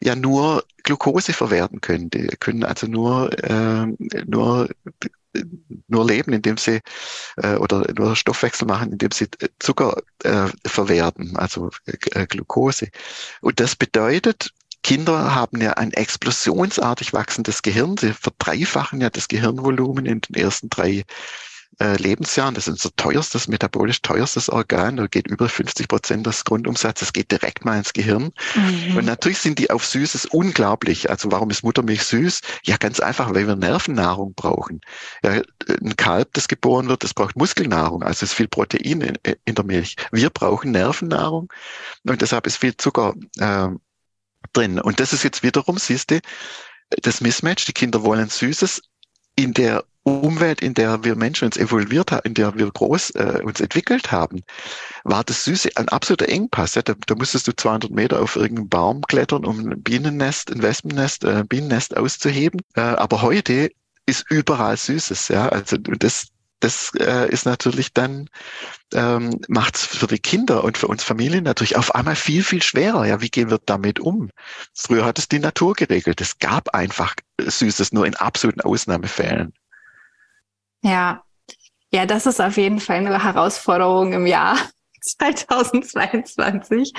[0.01, 2.09] ja nur Glucose verwerten können.
[2.09, 3.87] Die können also nur, äh,
[4.25, 4.69] nur
[5.87, 6.81] nur leben, indem sie
[7.37, 9.27] äh, oder nur Stoffwechsel machen, indem sie
[9.59, 12.89] Zucker äh, verwerten, also äh, Glucose.
[13.41, 14.53] Und das bedeutet,
[14.83, 17.97] Kinder haben ja ein explosionsartig wachsendes Gehirn.
[17.97, 21.03] Sie verdreifachen ja das Gehirnvolumen in den ersten drei
[21.79, 22.55] äh, Lebensjahren.
[22.55, 24.97] Das ist unser teuerstes, metabolisch teuerstes Organ.
[24.97, 28.31] Da geht über 50 Prozent des Grundumsatzes geht direkt mal ins Gehirn.
[28.55, 28.97] Mhm.
[28.97, 31.09] Und natürlich sind die auf Süßes unglaublich.
[31.09, 32.41] Also warum ist Muttermilch süß?
[32.63, 34.81] Ja, ganz einfach, weil wir Nervennahrung brauchen.
[35.23, 38.03] Ja, ein Kalb, das geboren wird, das braucht Muskelnahrung.
[38.03, 39.95] Also es ist viel Protein in, in der Milch.
[40.11, 41.51] Wir brauchen Nervennahrung
[42.05, 43.67] und deshalb ist viel Zucker äh,
[44.53, 44.79] drin.
[44.79, 46.19] Und das ist jetzt wiederum, siehst du,
[47.01, 47.65] das Mismatch.
[47.65, 48.81] Die Kinder wollen Süßes
[49.35, 53.41] in der Umwelt, in der wir Menschen uns evolviert haben, in der wir groß äh,
[53.43, 54.43] uns entwickelt haben,
[55.03, 56.75] war das Süße ein absoluter Engpass.
[56.75, 56.83] Ja?
[56.83, 61.23] Da, da musstest du 200 Meter auf irgendeinen Baum klettern, um ein Bienennest, ein Wespennest,
[61.23, 62.61] äh, ein Bienennest auszuheben.
[62.75, 63.71] Äh, aber heute
[64.05, 65.29] ist überall Süßes.
[65.29, 66.27] Ja, also das,
[66.59, 68.29] das äh, ist natürlich dann,
[68.93, 72.61] ähm, macht es für die Kinder und für uns Familien natürlich auf einmal viel, viel
[72.61, 73.07] schwerer.
[73.07, 74.29] Ja, wie gehen wir damit um?
[74.75, 76.21] Früher hat es die Natur geregelt.
[76.21, 79.51] Es gab einfach Süßes nur in absoluten Ausnahmefällen.
[80.85, 81.23] Ja,
[81.91, 84.57] ja, das ist auf jeden Fall eine Herausforderung im Jahr
[85.01, 86.93] 2022.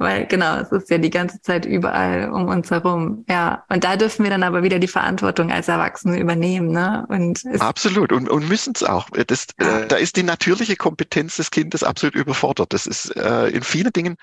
[0.00, 3.24] Weil genau, es ist ja die ganze Zeit überall um uns herum.
[3.28, 3.64] Ja.
[3.68, 6.70] Und da dürfen wir dann aber wieder die Verantwortung als Erwachsene übernehmen.
[6.70, 7.04] Ne?
[7.08, 8.12] Und absolut.
[8.12, 9.08] Und, und müssen es auch.
[9.10, 9.80] Das, ja.
[9.80, 12.72] äh, da ist die natürliche Kompetenz des Kindes absolut überfordert.
[12.72, 14.16] Das ist äh, in vielen Dingen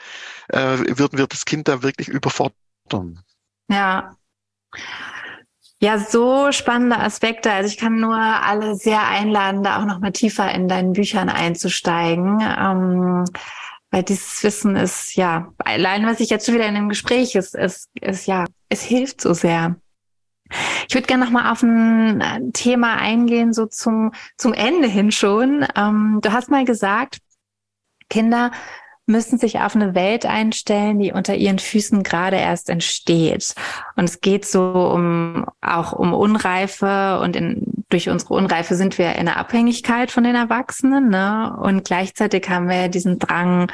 [0.50, 3.20] äh, würden wir das Kind da wirklich überfordern.
[3.70, 4.16] Ja.
[5.82, 7.52] Ja, so spannende Aspekte.
[7.52, 11.30] Also ich kann nur alle sehr einladen, da auch noch mal tiefer in deinen Büchern
[11.30, 12.40] einzusteigen.
[12.42, 13.26] Ähm,
[13.92, 17.56] weil dieses Wissen ist, ja, allein was ich jetzt schon wieder in dem Gespräch ist,
[17.56, 19.76] ist, ist ja, es hilft so sehr.
[20.88, 25.12] Ich würde gerne noch mal auf ein äh, Thema eingehen, so zum, zum Ende hin
[25.12, 25.66] schon.
[25.76, 27.20] Ähm, du hast mal gesagt,
[28.10, 28.52] Kinder
[29.08, 33.54] müssen sich auf eine Welt einstellen, die unter ihren Füßen gerade erst entsteht.
[33.96, 39.16] Und es geht so um auch um Unreife und in, durch unsere Unreife sind wir
[39.16, 41.56] in der Abhängigkeit von den Erwachsenen, ne?
[41.62, 43.72] Und gleichzeitig haben wir diesen Drang,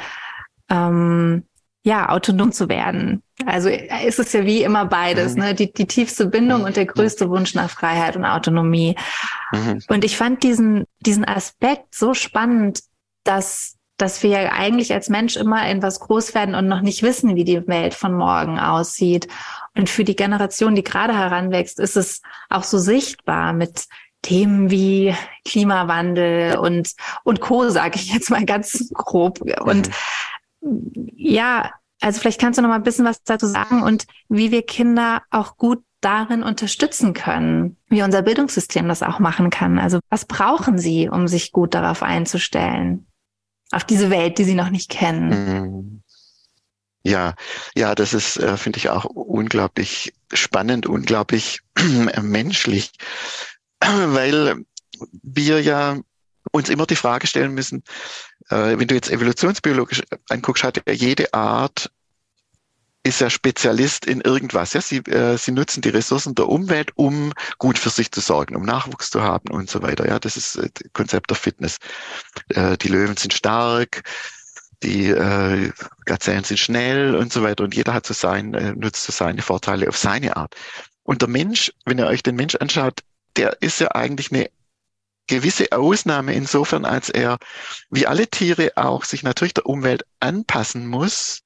[0.68, 1.44] ähm,
[1.84, 3.22] ja, autonom zu werden.
[3.46, 5.40] Also ist es ja wie immer beides, mhm.
[5.40, 5.54] ne?
[5.54, 8.96] Die, die tiefste Bindung und der größte Wunsch nach Freiheit und Autonomie.
[9.52, 9.80] Mhm.
[9.88, 12.80] Und ich fand diesen, diesen Aspekt so spannend,
[13.24, 17.02] dass dass wir ja eigentlich als Mensch immer in was groß werden und noch nicht
[17.02, 19.28] wissen, wie die Welt von morgen aussieht.
[19.76, 23.86] Und für die Generation, die gerade heranwächst, ist es auch so sichtbar mit
[24.22, 25.14] Themen wie
[25.44, 26.92] Klimawandel und,
[27.24, 29.40] und Co., sage ich jetzt mal ganz grob.
[29.40, 29.90] Und
[30.60, 31.70] ja,
[32.00, 35.22] also vielleicht kannst du noch mal ein bisschen was dazu sagen und wie wir Kinder
[35.30, 39.78] auch gut darin unterstützen können, wie unser Bildungssystem das auch machen kann.
[39.78, 43.06] Also was brauchen sie, um sich gut darauf einzustellen?
[43.72, 45.28] Auf diese Welt, die sie noch nicht kennen.
[45.28, 46.02] Mhm.
[47.04, 47.34] Ja,
[47.74, 51.60] ja, das ist, äh, finde ich auch unglaublich spannend, unglaublich
[52.22, 52.92] menschlich,
[53.80, 54.64] weil
[55.22, 55.98] wir ja
[56.52, 57.82] uns immer die Frage stellen müssen,
[58.50, 61.90] äh, wenn du jetzt evolutionsbiologisch anguckst, hat ja jede Art
[63.04, 64.74] ist ja Spezialist in irgendwas.
[64.74, 68.54] Ja, sie, äh, sie nutzen die Ressourcen der Umwelt, um gut für sich zu sorgen,
[68.54, 70.06] um Nachwuchs zu haben und so weiter.
[70.06, 71.78] Ja, das ist äh, Konzept der Fitness.
[72.48, 74.02] Äh, die Löwen sind stark,
[74.82, 75.72] die äh,
[76.04, 77.64] Gazellen sind schnell und so weiter.
[77.64, 80.54] Und jeder hat so sein, äh, nutzt so seine Vorteile auf seine Art.
[81.02, 83.00] Und der Mensch, wenn ihr euch den Mensch anschaut,
[83.36, 84.48] der ist ja eigentlich eine
[85.26, 87.38] gewisse Ausnahme insofern, als er
[87.90, 91.42] wie alle Tiere auch sich natürlich der Umwelt anpassen muss,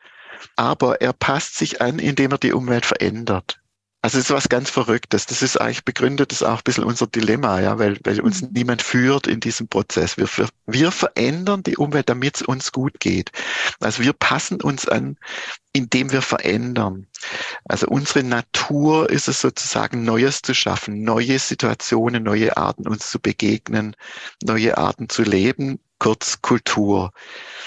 [0.56, 3.58] aber er passt sich an, indem er die Umwelt verändert.
[4.06, 5.26] Also es ist was ganz Verrücktes.
[5.26, 8.40] Das ist eigentlich begründet, das ist auch ein bisschen unser Dilemma, ja, weil, weil uns
[8.40, 8.50] mhm.
[8.52, 10.16] niemand führt in diesem Prozess.
[10.16, 13.32] Wir, wir, wir verändern die Umwelt, damit es uns gut geht.
[13.80, 15.16] Also wir passen uns an,
[15.72, 17.08] indem wir verändern.
[17.64, 23.18] Also unsere Natur ist es sozusagen Neues zu schaffen, neue Situationen, neue Arten uns zu
[23.18, 23.96] begegnen,
[24.40, 27.12] neue Arten zu leben, kurz Kultur.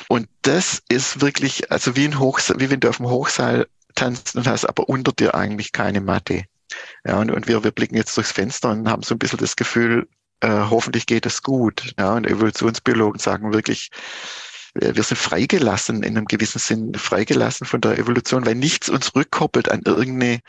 [0.07, 4.35] Und das ist wirklich, also wie ein Hochseil, wie wenn du auf dem Hochseil tanzt
[4.35, 6.43] und hast aber unter dir eigentlich keine Matte.
[7.05, 9.55] Ja, und, und wir, wir blicken jetzt durchs Fenster und haben so ein bisschen das
[9.55, 10.07] Gefühl,
[10.41, 11.93] äh, hoffentlich geht es gut.
[11.97, 13.89] Ja, und Evolutionsbiologen sagen wirklich,
[14.75, 19.69] wir sind freigelassen, in einem gewissen Sinn freigelassen von der Evolution, weil nichts uns rückkoppelt
[19.69, 20.41] an irgendeine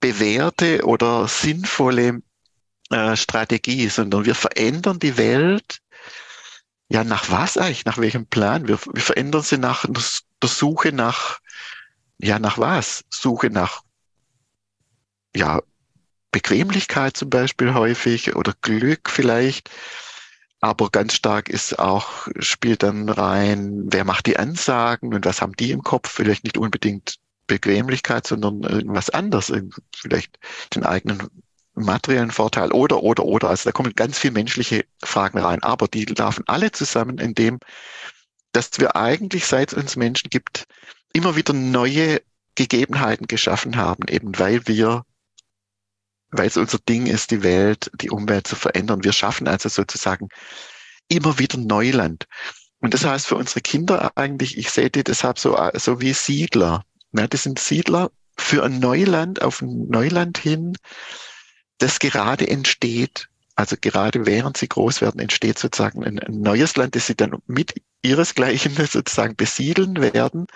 [0.00, 2.20] bewährte oder sinnvolle
[2.90, 5.78] äh, Strategie, sondern wir verändern die Welt.
[6.88, 7.84] Ja, nach was eigentlich?
[7.84, 8.68] Nach welchem Plan?
[8.68, 11.40] Wir, wir verändern sie nach der Suche nach
[12.18, 13.04] ja, nach was?
[13.10, 13.82] Suche nach,
[15.34, 15.60] ja,
[16.32, 19.70] Bequemlichkeit zum Beispiel häufig oder Glück vielleicht.
[20.60, 25.54] Aber ganz stark ist auch, spielt dann rein, wer macht die Ansagen und was haben
[25.54, 26.10] die im Kopf?
[26.10, 27.16] Vielleicht nicht unbedingt
[27.46, 29.52] Bequemlichkeit, sondern irgendwas anderes,
[29.94, 30.38] vielleicht
[30.74, 31.28] den eigenen
[31.76, 33.50] materiellen Vorteil oder, oder, oder.
[33.50, 35.62] Also da kommen ganz viele menschliche Fragen rein.
[35.62, 37.58] Aber die laufen alle zusammen in dem,
[38.52, 40.66] dass wir eigentlich, seit es uns Menschen gibt,
[41.12, 42.20] immer wieder neue
[42.54, 45.04] Gegebenheiten geschaffen haben, eben weil wir,
[46.30, 49.04] weil es unser Ding ist, die Welt, die Umwelt zu verändern.
[49.04, 50.28] Wir schaffen also sozusagen
[51.08, 52.24] immer wieder Neuland.
[52.80, 56.84] Und das heißt für unsere Kinder eigentlich, ich sehe die deshalb so, so wie Siedler.
[57.12, 60.76] Ja, das sind Siedler für ein Neuland, auf ein Neuland hin,
[61.78, 63.28] das gerade entsteht.
[63.54, 67.36] Also gerade während sie groß werden, entsteht sozusagen ein, ein neues Land, das sie dann
[67.46, 70.46] mit ihresgleichen sozusagen besiedeln werden.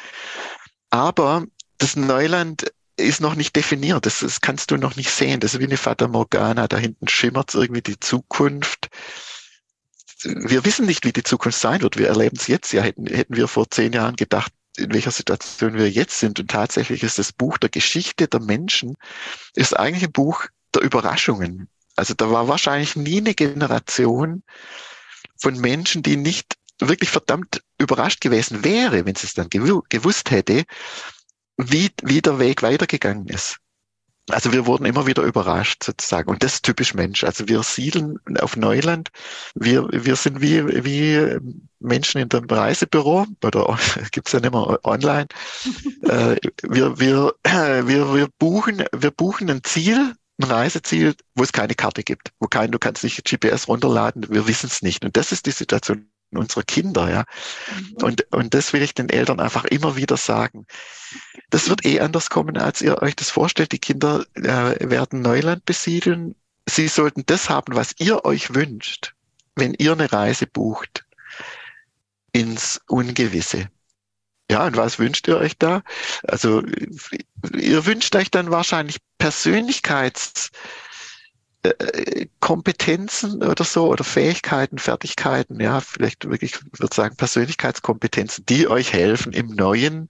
[0.91, 1.47] Aber
[1.79, 4.05] das Neuland ist noch nicht definiert.
[4.05, 5.41] Das, das kannst du noch nicht sehen.
[5.41, 6.69] Das ist wie eine Fata Morgana.
[6.69, 8.89] Da hinten schimmert irgendwie die Zukunft.
[10.23, 11.97] Wir wissen nicht, wie die Zukunft sein wird.
[11.97, 12.73] Wir erleben es jetzt.
[12.73, 16.39] Ja, hätten, hätten wir vor zehn Jahren gedacht, in welcher Situation wir jetzt sind.
[16.39, 18.97] Und tatsächlich ist das Buch der Geschichte der Menschen,
[19.55, 21.69] ist eigentlich ein Buch der Überraschungen.
[21.97, 24.43] Also da war wahrscheinlich nie eine Generation
[25.37, 30.65] von Menschen, die nicht wirklich verdammt überrascht gewesen wäre, wenn sie es dann gewusst hätte,
[31.57, 33.59] wie, wie der Weg weitergegangen ist.
[34.29, 36.31] Also wir wurden immer wieder überrascht sozusagen.
[36.31, 37.25] Und das ist typisch Mensch.
[37.25, 39.11] Also wir siedeln auf Neuland.
[39.55, 41.39] Wir, wir sind wie, wie
[41.81, 43.79] Menschen in dem Reisebüro oder
[44.13, 45.27] gibt's ja nicht mehr online.
[46.03, 51.75] äh, wir, wir, wir, wir, buchen, wir buchen ein Ziel, ein Reiseziel, wo es keine
[51.75, 55.05] Karte gibt, wo kein, du kannst nicht GPS runterladen, wir wissen es nicht.
[55.05, 57.25] Und das ist die Situation unserer Kinder, ja.
[57.77, 57.97] Mhm.
[58.03, 60.67] Und, und das will ich den Eltern einfach immer wieder sagen.
[61.51, 63.73] Das wird eh anders kommen, als ihr euch das vorstellt.
[63.73, 66.37] Die Kinder äh, werden Neuland besiedeln.
[66.69, 69.15] Sie sollten das haben, was ihr euch wünscht,
[69.57, 71.05] wenn ihr eine Reise bucht
[72.33, 73.69] ins Ungewisse.
[74.51, 75.83] Ja, und was wünscht ihr euch da?
[76.25, 76.63] Also,
[77.57, 80.51] ihr wünscht euch dann wahrscheinlich Persönlichkeits,
[81.63, 88.93] äh, oder so oder Fähigkeiten, Fertigkeiten, ja, vielleicht wirklich, ich würde sagen, Persönlichkeitskompetenzen, die euch
[88.93, 90.09] helfen, im Neuen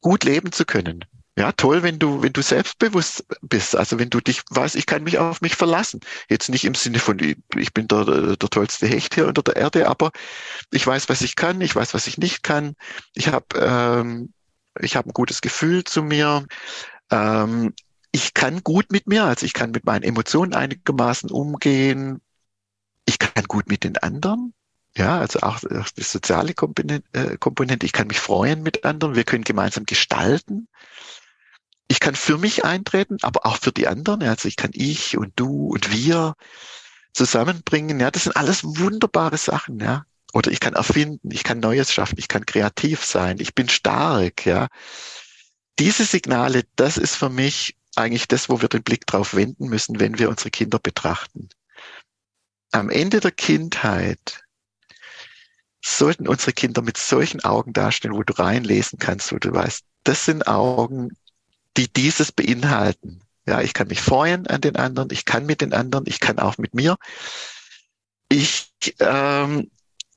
[0.00, 1.04] gut leben zu können.
[1.38, 3.74] Ja, toll, wenn du, wenn du selbstbewusst bist.
[3.74, 6.00] Also wenn du dich weißt, ich kann mich auf mich verlassen.
[6.28, 9.88] Jetzt nicht im Sinne von, ich bin der, der tollste Hecht hier unter der Erde,
[9.88, 10.10] aber
[10.70, 12.74] ich weiß, was ich kann, ich weiß, was ich nicht kann.
[13.14, 14.34] Ich habe ähm,
[14.78, 16.44] ich habe ein gutes Gefühl zu mir.
[17.10, 17.72] Ähm,
[18.12, 22.20] ich kann gut mit mir, also ich kann mit meinen Emotionen einigermaßen umgehen.
[23.06, 24.52] Ich kann gut mit den anderen.
[24.96, 27.86] Ja, also auch die soziale äh, Komponente.
[27.86, 29.14] Ich kann mich freuen mit anderen.
[29.14, 30.68] Wir können gemeinsam gestalten.
[31.86, 34.22] Ich kann für mich eintreten, aber auch für die anderen.
[34.22, 36.34] Also ich kann ich und du und wir
[37.12, 38.00] zusammenbringen.
[38.00, 39.78] Ja, das sind alles wunderbare Sachen.
[39.78, 41.30] Ja, oder ich kann erfinden.
[41.30, 42.16] Ich kann Neues schaffen.
[42.18, 43.38] Ich kann kreativ sein.
[43.38, 44.44] Ich bin stark.
[44.46, 44.66] Ja,
[45.78, 50.00] diese Signale, das ist für mich eigentlich das, wo wir den Blick drauf wenden müssen,
[50.00, 51.48] wenn wir unsere Kinder betrachten.
[52.72, 54.42] Am Ende der Kindheit
[55.84, 60.24] sollten unsere Kinder mit solchen Augen dastehen, wo du reinlesen kannst, wo du weißt, das
[60.24, 61.16] sind Augen,
[61.76, 63.22] die dieses beinhalten.
[63.46, 66.38] Ja, ich kann mich freuen an den anderen, ich kann mit den anderen, ich kann
[66.38, 66.96] auch mit mir.
[68.28, 69.70] Ich, ähm,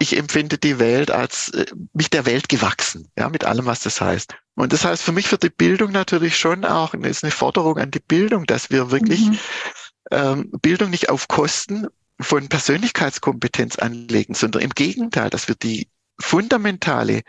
[0.04, 4.01] ich empfinde die Welt als äh, mich der Welt gewachsen, ja, mit allem, was das
[4.01, 4.36] heißt.
[4.56, 7.89] Und das heißt für mich für die Bildung natürlich schon auch, ist eine Forderung an
[7.89, 9.39] die Bildung, dass wir wirklich mhm.
[10.12, 11.88] ähm, Bildung nicht auf Kosten
[12.20, 15.88] von Persönlichkeitskompetenz anlegen, sondern im Gegenteil, dass wir die
[16.20, 17.22] fundamentale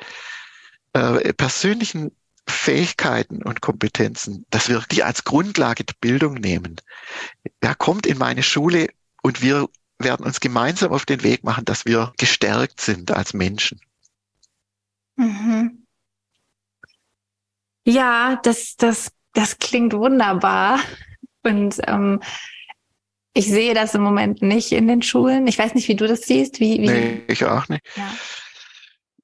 [0.93, 2.11] äh, persönlichen
[2.47, 6.77] Fähigkeiten und Kompetenzen, dass wir die als Grundlage der Bildung nehmen.
[7.61, 8.89] Er kommt in meine Schule
[9.23, 9.69] und wir
[10.05, 13.81] werden uns gemeinsam auf den Weg machen, dass wir gestärkt sind als Menschen.
[15.17, 15.87] Mhm.
[17.87, 20.81] Ja, das, das, das klingt wunderbar.
[21.43, 22.23] Und ähm,
[23.35, 25.47] ich sehe das im Moment nicht in den Schulen.
[25.47, 26.61] Ich weiß nicht, wie du das siehst.
[26.61, 26.87] Wie, wie?
[26.87, 27.85] Nee, ich auch nicht.
[27.97, 28.15] Ja.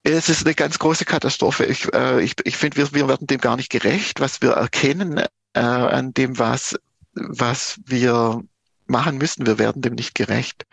[0.02, 1.64] Es ist eine ganz große Katastrophe.
[1.66, 5.18] Ich, äh, ich, ich finde, wir, wir werden dem gar nicht gerecht, was wir erkennen
[5.54, 6.78] äh, an dem, was,
[7.12, 8.42] was wir
[8.90, 9.46] machen müssen.
[9.46, 10.66] Wir werden dem nicht gerecht.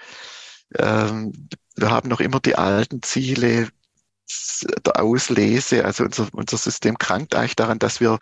[0.76, 3.70] Ähm, wir haben noch immer die alten Ziele
[4.86, 5.86] der Auslese.
[5.86, 8.20] Also unser, unser System krankt eigentlich daran, dass wir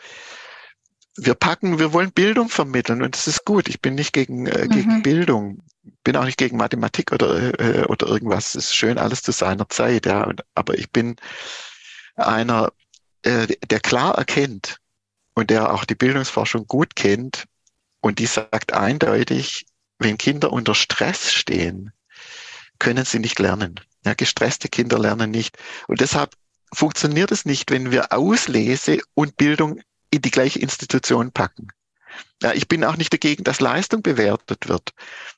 [1.17, 3.69] wir packen, wir wollen Bildung vermitteln und das ist gut.
[3.69, 5.01] Ich bin nicht gegen, äh, gegen mhm.
[5.01, 5.63] Bildung,
[6.03, 8.55] bin auch nicht gegen Mathematik oder, äh, oder irgendwas.
[8.55, 10.23] Es ist schön alles zu seiner Zeit, ja.
[10.23, 11.15] Und, aber ich bin
[12.15, 12.73] einer,
[13.23, 14.79] äh, der klar erkennt
[15.35, 17.45] und der auch die Bildungsforschung gut kennt
[18.01, 19.65] und die sagt eindeutig,
[19.99, 21.91] wenn Kinder unter Stress stehen,
[22.79, 23.79] können sie nicht lernen.
[24.05, 25.57] Ja, gestresste Kinder lernen nicht.
[25.87, 26.35] Und deshalb
[26.73, 29.81] funktioniert es nicht, wenn wir Auslese und Bildung
[30.11, 31.69] in die gleiche Institution packen.
[32.43, 34.91] Ja, ich bin auch nicht dagegen, dass Leistung bewertet wird.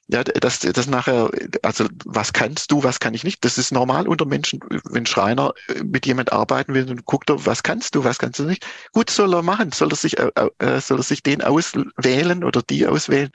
[0.07, 1.29] Ja, dass das nachher,
[1.61, 3.45] also was kannst du, was kann ich nicht?
[3.45, 4.59] Das ist normal unter Menschen,
[4.89, 8.39] wenn Schreiner äh, mit jemand arbeiten will und guckt er, was kannst du, was kannst
[8.39, 8.65] du nicht?
[8.93, 12.61] Gut, soll er machen, soll er sich, äh, äh soll er sich den auswählen oder
[12.63, 13.31] die auswählen,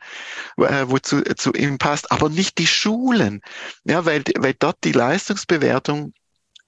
[0.57, 3.43] äh, wozu zu ihm passt, aber nicht die Schulen.
[3.85, 6.15] Ja, weil, weil dort die Leistungsbewertung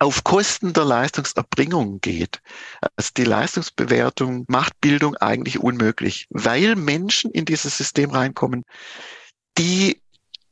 [0.04, 2.42] auf Kosten der Leistungserbringung geht.
[2.94, 8.64] Also die Leistungsbewertung macht Bildung eigentlich unmöglich, weil Menschen in dieses System reinkommen,
[9.56, 10.02] die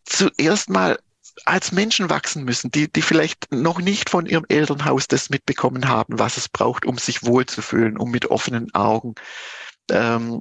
[0.06, 0.98] zuerst mal
[1.44, 6.18] als Menschen wachsen müssen, die, die vielleicht noch nicht von ihrem Elternhaus das mitbekommen haben,
[6.18, 9.14] was es braucht, um sich wohlzufühlen, um mit offenen Augen
[9.90, 10.40] ähm,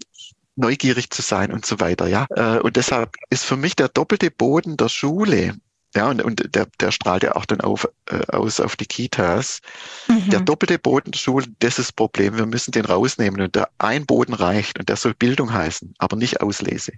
[0.55, 2.07] neugierig zu sein und so weiter.
[2.07, 5.57] Ja, äh, und deshalb ist für mich der doppelte Boden der Schule
[5.95, 9.59] ja, und, und der, der strahlt ja auch dann auf, äh, aus auf die Kitas.
[10.07, 10.29] Mhm.
[10.29, 12.37] Der doppelte Boden das ist das Problem.
[12.37, 16.15] Wir müssen den rausnehmen und der ein Boden reicht und der soll Bildung heißen, aber
[16.15, 16.93] nicht Auslese.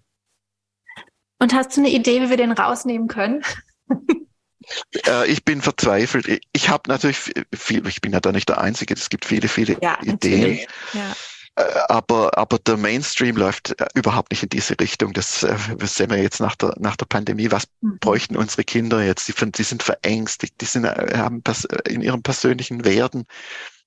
[1.39, 3.43] Und hast du eine Idee, wie wir den rausnehmen können?
[5.07, 6.27] äh, ich bin verzweifelt.
[6.27, 9.47] Ich, ich habe natürlich viel, ich bin ja da nicht der Einzige, es gibt viele,
[9.47, 10.59] viele ja, Ideen.
[10.93, 11.15] Ja.
[11.55, 15.13] Äh, aber, aber der Mainstream läuft äh, überhaupt nicht in diese Richtung.
[15.13, 17.51] Das, äh, das sehen wir jetzt nach der, nach der Pandemie.
[17.51, 17.99] Was mhm.
[17.99, 19.27] bräuchten unsere Kinder jetzt?
[19.27, 21.43] Die, die sind verängstigt, die sind, haben
[21.87, 23.25] in ihrem persönlichen Werden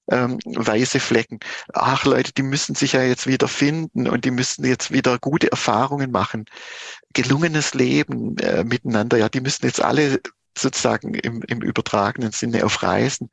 [0.08, 1.40] ähm, weiße Flecken.
[1.72, 5.50] Ach Leute, die müssen sich ja jetzt wieder finden und die müssen jetzt wieder gute
[5.50, 6.44] Erfahrungen machen.
[7.12, 10.20] Gelungenes Leben äh, miteinander, ja, die müssen jetzt alle
[10.56, 13.30] sozusagen im, im übertragenen Sinne auf Reisen,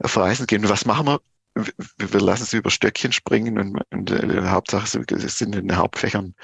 [0.00, 0.64] auf Reisen gehen.
[0.64, 1.20] Und was machen wir?
[1.54, 6.34] Wir lassen sie über Stöckchen springen und, und äh, Hauptsache sie sind in den Hauptfächern.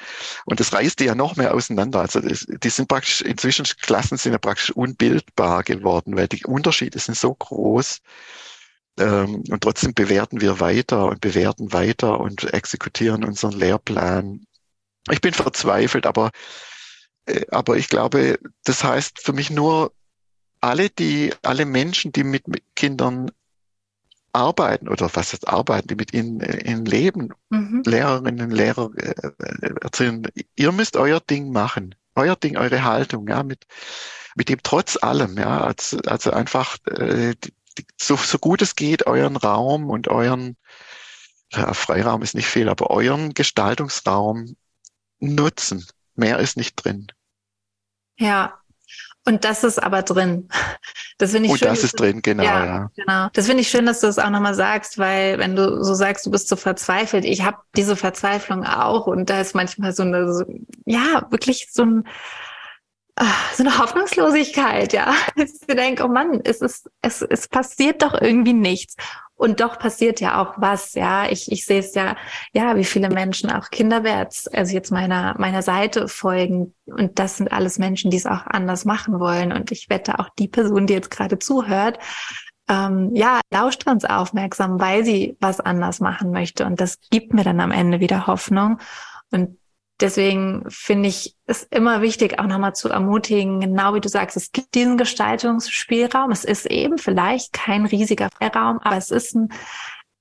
[0.45, 2.01] Und das reißt die ja noch mehr auseinander.
[2.01, 6.99] Also das, die sind praktisch, inzwischen Klassen sind ja praktisch unbildbar geworden, weil die Unterschiede
[6.99, 8.01] sind so groß.
[8.99, 14.45] Ähm, und trotzdem bewerten wir weiter und bewerten weiter und exekutieren unseren Lehrplan.
[15.11, 16.31] Ich bin verzweifelt, aber,
[17.27, 19.93] äh, aber ich glaube, das heißt für mich nur,
[20.61, 22.45] alle die, alle Menschen, die mit
[22.77, 23.31] Kindern
[24.33, 27.83] arbeiten oder was jetzt arbeiten, die mit ihnen äh, in Leben, mhm.
[27.85, 30.27] Lehrerinnen, Lehrer äh, äh, erzählen,
[30.57, 33.67] ihr müsst euer Ding machen, euer Ding, eure Haltung, ja, mit,
[34.37, 39.07] mit dem trotz allem, ja, also, also einfach äh, die, so, so gut es geht,
[39.07, 40.57] euren Raum und euren
[41.53, 44.57] ja, Freiraum ist nicht viel, aber euren Gestaltungsraum
[45.19, 45.87] nutzen.
[46.15, 47.09] Mehr ist nicht drin.
[48.19, 48.61] Ja,
[49.25, 50.49] und das ist aber drin.
[51.21, 51.69] Das finde ich und schön.
[51.69, 52.91] Das ist drin, genau, ja, ja.
[52.97, 53.29] Genau.
[53.35, 56.25] Das finde ich schön, dass du das auch nochmal sagst, weil wenn du so sagst,
[56.25, 60.33] du bist so verzweifelt, ich habe diese Verzweiflung auch und da ist manchmal so eine,
[60.33, 60.45] so,
[60.87, 62.09] ja, wirklich so ein,
[63.17, 65.13] ah, so eine Hoffnungslosigkeit, ja.
[65.37, 68.97] Ich denke, oh Mann, es ist, es, es passiert doch irgendwie nichts.
[69.41, 71.31] Und doch passiert ja auch was, ja.
[71.31, 72.15] Ich, ich sehe es ja,
[72.53, 76.75] ja, wie viele Menschen auch kinderwärts, also jetzt meiner, meiner Seite folgen.
[76.85, 79.51] Und das sind alles Menschen, die es auch anders machen wollen.
[79.51, 81.99] Und ich wette auch die Person, die jetzt gerade zuhört,
[82.69, 86.67] ähm, ja, lauscht ganz aufmerksam, weil sie was anders machen möchte.
[86.67, 88.79] Und das gibt mir dann am Ende wieder Hoffnung.
[89.31, 89.57] Und
[90.01, 94.53] Deswegen finde ich es immer wichtig, auch nochmal zu ermutigen, genau wie du sagst, es
[94.53, 96.31] gibt diesen Gestaltungsspielraum.
[96.31, 99.53] Es ist eben vielleicht kein riesiger Freiraum, aber es ist ein,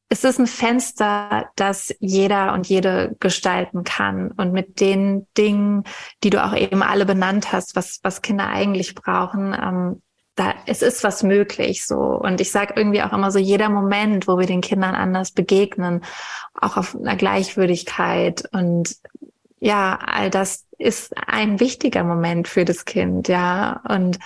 [0.10, 4.32] es ist ein Fenster, das jeder und jede gestalten kann.
[4.32, 5.84] Und mit den Dingen,
[6.24, 10.02] die du auch eben alle benannt hast, was, was Kinder eigentlich brauchen, ähm,
[10.36, 11.98] da, es ist was möglich so.
[11.98, 16.02] Und ich sage irgendwie auch immer so, jeder Moment, wo wir den Kindern anders begegnen,
[16.54, 18.96] auch auf einer Gleichwürdigkeit und
[19.60, 24.20] ja, all das ist ein wichtiger Moment für das Kind, ja, und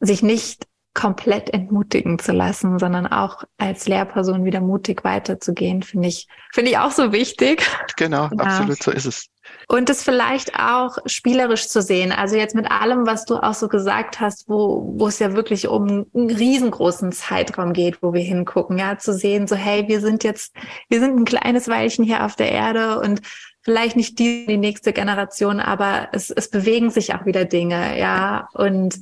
[0.00, 6.26] sich nicht komplett entmutigen zu lassen, sondern auch als Lehrperson wieder mutig weiterzugehen, finde ich,
[6.54, 7.62] finde ich auch so wichtig.
[7.96, 8.38] Genau, ja.
[8.38, 9.26] absolut, so ist es.
[9.68, 12.12] Und es vielleicht auch spielerisch zu sehen.
[12.12, 15.66] Also jetzt mit allem, was du auch so gesagt hast, wo, wo es ja wirklich
[15.66, 20.22] um einen riesengroßen Zeitraum geht, wo wir hingucken, ja, zu sehen, so, hey, wir sind
[20.22, 20.54] jetzt,
[20.88, 23.22] wir sind ein kleines Weilchen hier auf der Erde und
[23.62, 28.48] vielleicht nicht die, die nächste Generation, aber es, es bewegen sich auch wieder Dinge, ja.
[28.52, 29.00] Und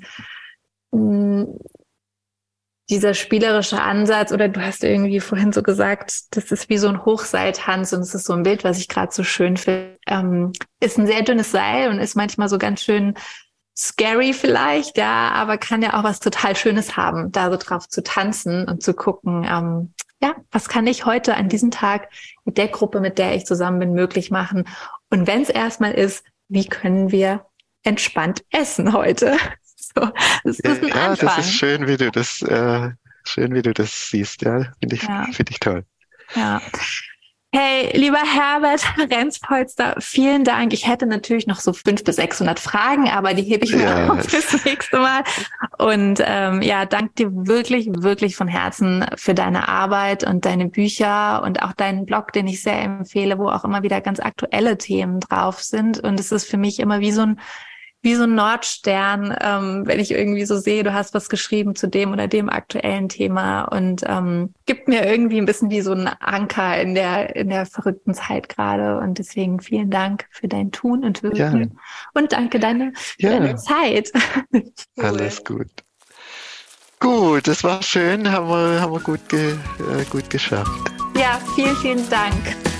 [0.92, 1.58] mh, mm,
[2.90, 7.04] dieser spielerische Ansatz, oder du hast irgendwie vorhin so gesagt, das ist wie so ein
[7.04, 10.98] Hochseiltanz und es ist so ein Bild, was ich gerade so schön finde, ähm, ist
[10.98, 13.14] ein sehr dünnes Seil und ist manchmal so ganz schön
[13.76, 18.02] scary vielleicht, ja, aber kann ja auch was total Schönes haben, da so drauf zu
[18.02, 22.08] tanzen und zu gucken, ähm, ja, was kann ich heute an diesem Tag
[22.44, 24.68] mit der Gruppe, mit der ich zusammen bin, möglich machen?
[25.10, 27.46] Und wenn es erstmal ist, wie können wir
[27.82, 29.36] entspannt essen heute?
[29.96, 30.10] So,
[30.44, 31.28] das ist ein ja, Anfang.
[31.28, 32.90] das ist schön, wie du das, äh,
[33.24, 34.42] schön, wie du das siehst.
[34.42, 35.26] Ja, finde ich, ja.
[35.32, 35.84] finde ich toll.
[36.34, 36.60] Ja.
[37.56, 40.72] Hey, lieber Herbert Renzpolster, vielen Dank.
[40.72, 44.10] Ich hätte natürlich noch so fünf bis 600 Fragen, aber die hebe ich mir yes.
[44.10, 45.22] auf fürs nächste Mal.
[45.78, 51.44] Und ähm, ja, danke dir wirklich, wirklich von Herzen für deine Arbeit und deine Bücher
[51.44, 55.20] und auch deinen Blog, den ich sehr empfehle, wo auch immer wieder ganz aktuelle Themen
[55.20, 56.00] drauf sind.
[56.00, 57.40] Und es ist für mich immer wie so ein
[58.04, 61.88] wie so ein Nordstern, ähm, wenn ich irgendwie so sehe, du hast was geschrieben zu
[61.88, 66.06] dem oder dem aktuellen Thema und ähm, gibt mir irgendwie ein bisschen wie so ein
[66.06, 71.02] Anker in der in der verrückten Zeit gerade und deswegen vielen Dank für dein Tun
[71.02, 71.80] und Wirken ja.
[72.12, 73.30] und danke deine, ja.
[73.30, 74.12] deine Zeit.
[74.52, 74.62] cool.
[74.98, 75.70] Alles gut.
[77.00, 80.70] Gut, das war schön, haben wir, haben wir gut, ge, äh, gut geschafft.
[81.16, 82.73] Ja, vielen, vielen Dank.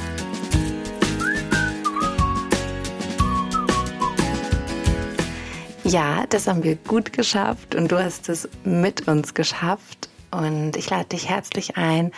[5.85, 10.09] Ja, das haben wir gut geschafft und du hast es mit uns geschafft.
[10.30, 12.11] Und ich lade dich herzlich ein,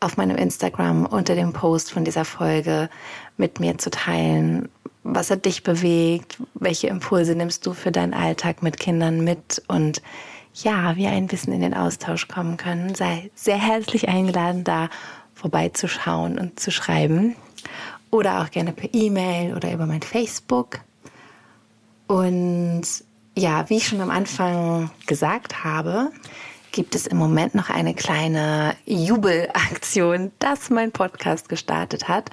[0.00, 2.90] auf meinem Instagram unter dem Post von dieser Folge
[3.36, 4.68] mit mir zu teilen,
[5.04, 10.02] was hat dich bewegt, welche Impulse nimmst du für deinen Alltag mit Kindern mit und
[10.52, 12.94] ja, wir ein bisschen in den Austausch kommen können.
[12.96, 14.88] Sei sehr herzlich eingeladen, da
[15.34, 17.36] vorbeizuschauen und zu schreiben.
[18.10, 20.80] Oder auch gerne per E-Mail oder über mein Facebook.
[22.06, 22.82] Und
[23.36, 26.10] ja, wie ich schon am Anfang gesagt habe,
[26.72, 32.30] gibt es im Moment noch eine kleine Jubelaktion, dass mein Podcast gestartet hat.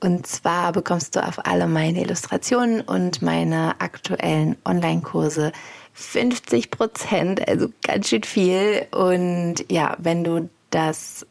[0.00, 5.52] Und zwar bekommst du auf alle meine Illustrationen und meine aktuellen Online-Kurse
[5.94, 8.86] 50 Prozent, also ganz schön viel.
[8.92, 11.26] Und ja, wenn du das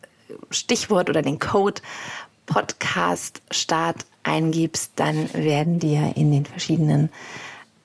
[0.49, 1.81] Stichwort oder den Code
[2.47, 7.09] Podcast Start eingibst, dann werden dir in den verschiedenen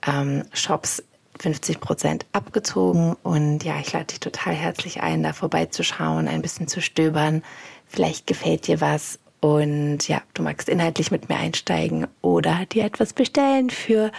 [0.06, 1.02] ähm, Shops
[1.40, 3.16] 50 Prozent abgezogen.
[3.22, 7.42] Und ja, ich lade dich total herzlich ein, da vorbeizuschauen, ein bisschen zu stöbern.
[7.86, 13.12] Vielleicht gefällt dir was und ja, du magst inhaltlich mit mir einsteigen oder dir etwas
[13.12, 14.12] bestellen für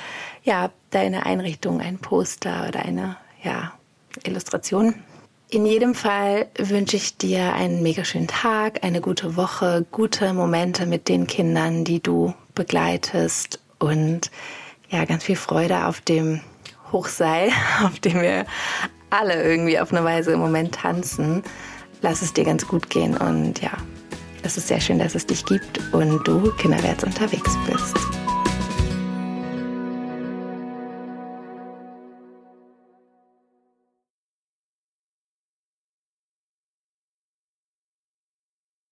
[0.44, 3.72] ja, deine Einrichtung, ein Poster oder eine ja,
[4.26, 4.96] Illustration.
[5.50, 10.86] In jedem Fall wünsche ich dir einen mega schönen Tag, eine gute Woche, gute Momente
[10.86, 14.30] mit den Kindern, die du begleitest und
[14.94, 16.40] ja, ganz viel Freude auf dem
[16.92, 17.50] Hochseil,
[17.84, 18.46] auf dem wir
[19.10, 21.44] alle irgendwie auf eine Weise im Moment tanzen.
[22.02, 23.72] Lass es dir ganz gut gehen und ja,
[24.44, 28.23] es ist sehr schön, dass es dich gibt und du kinderwärts unterwegs bist.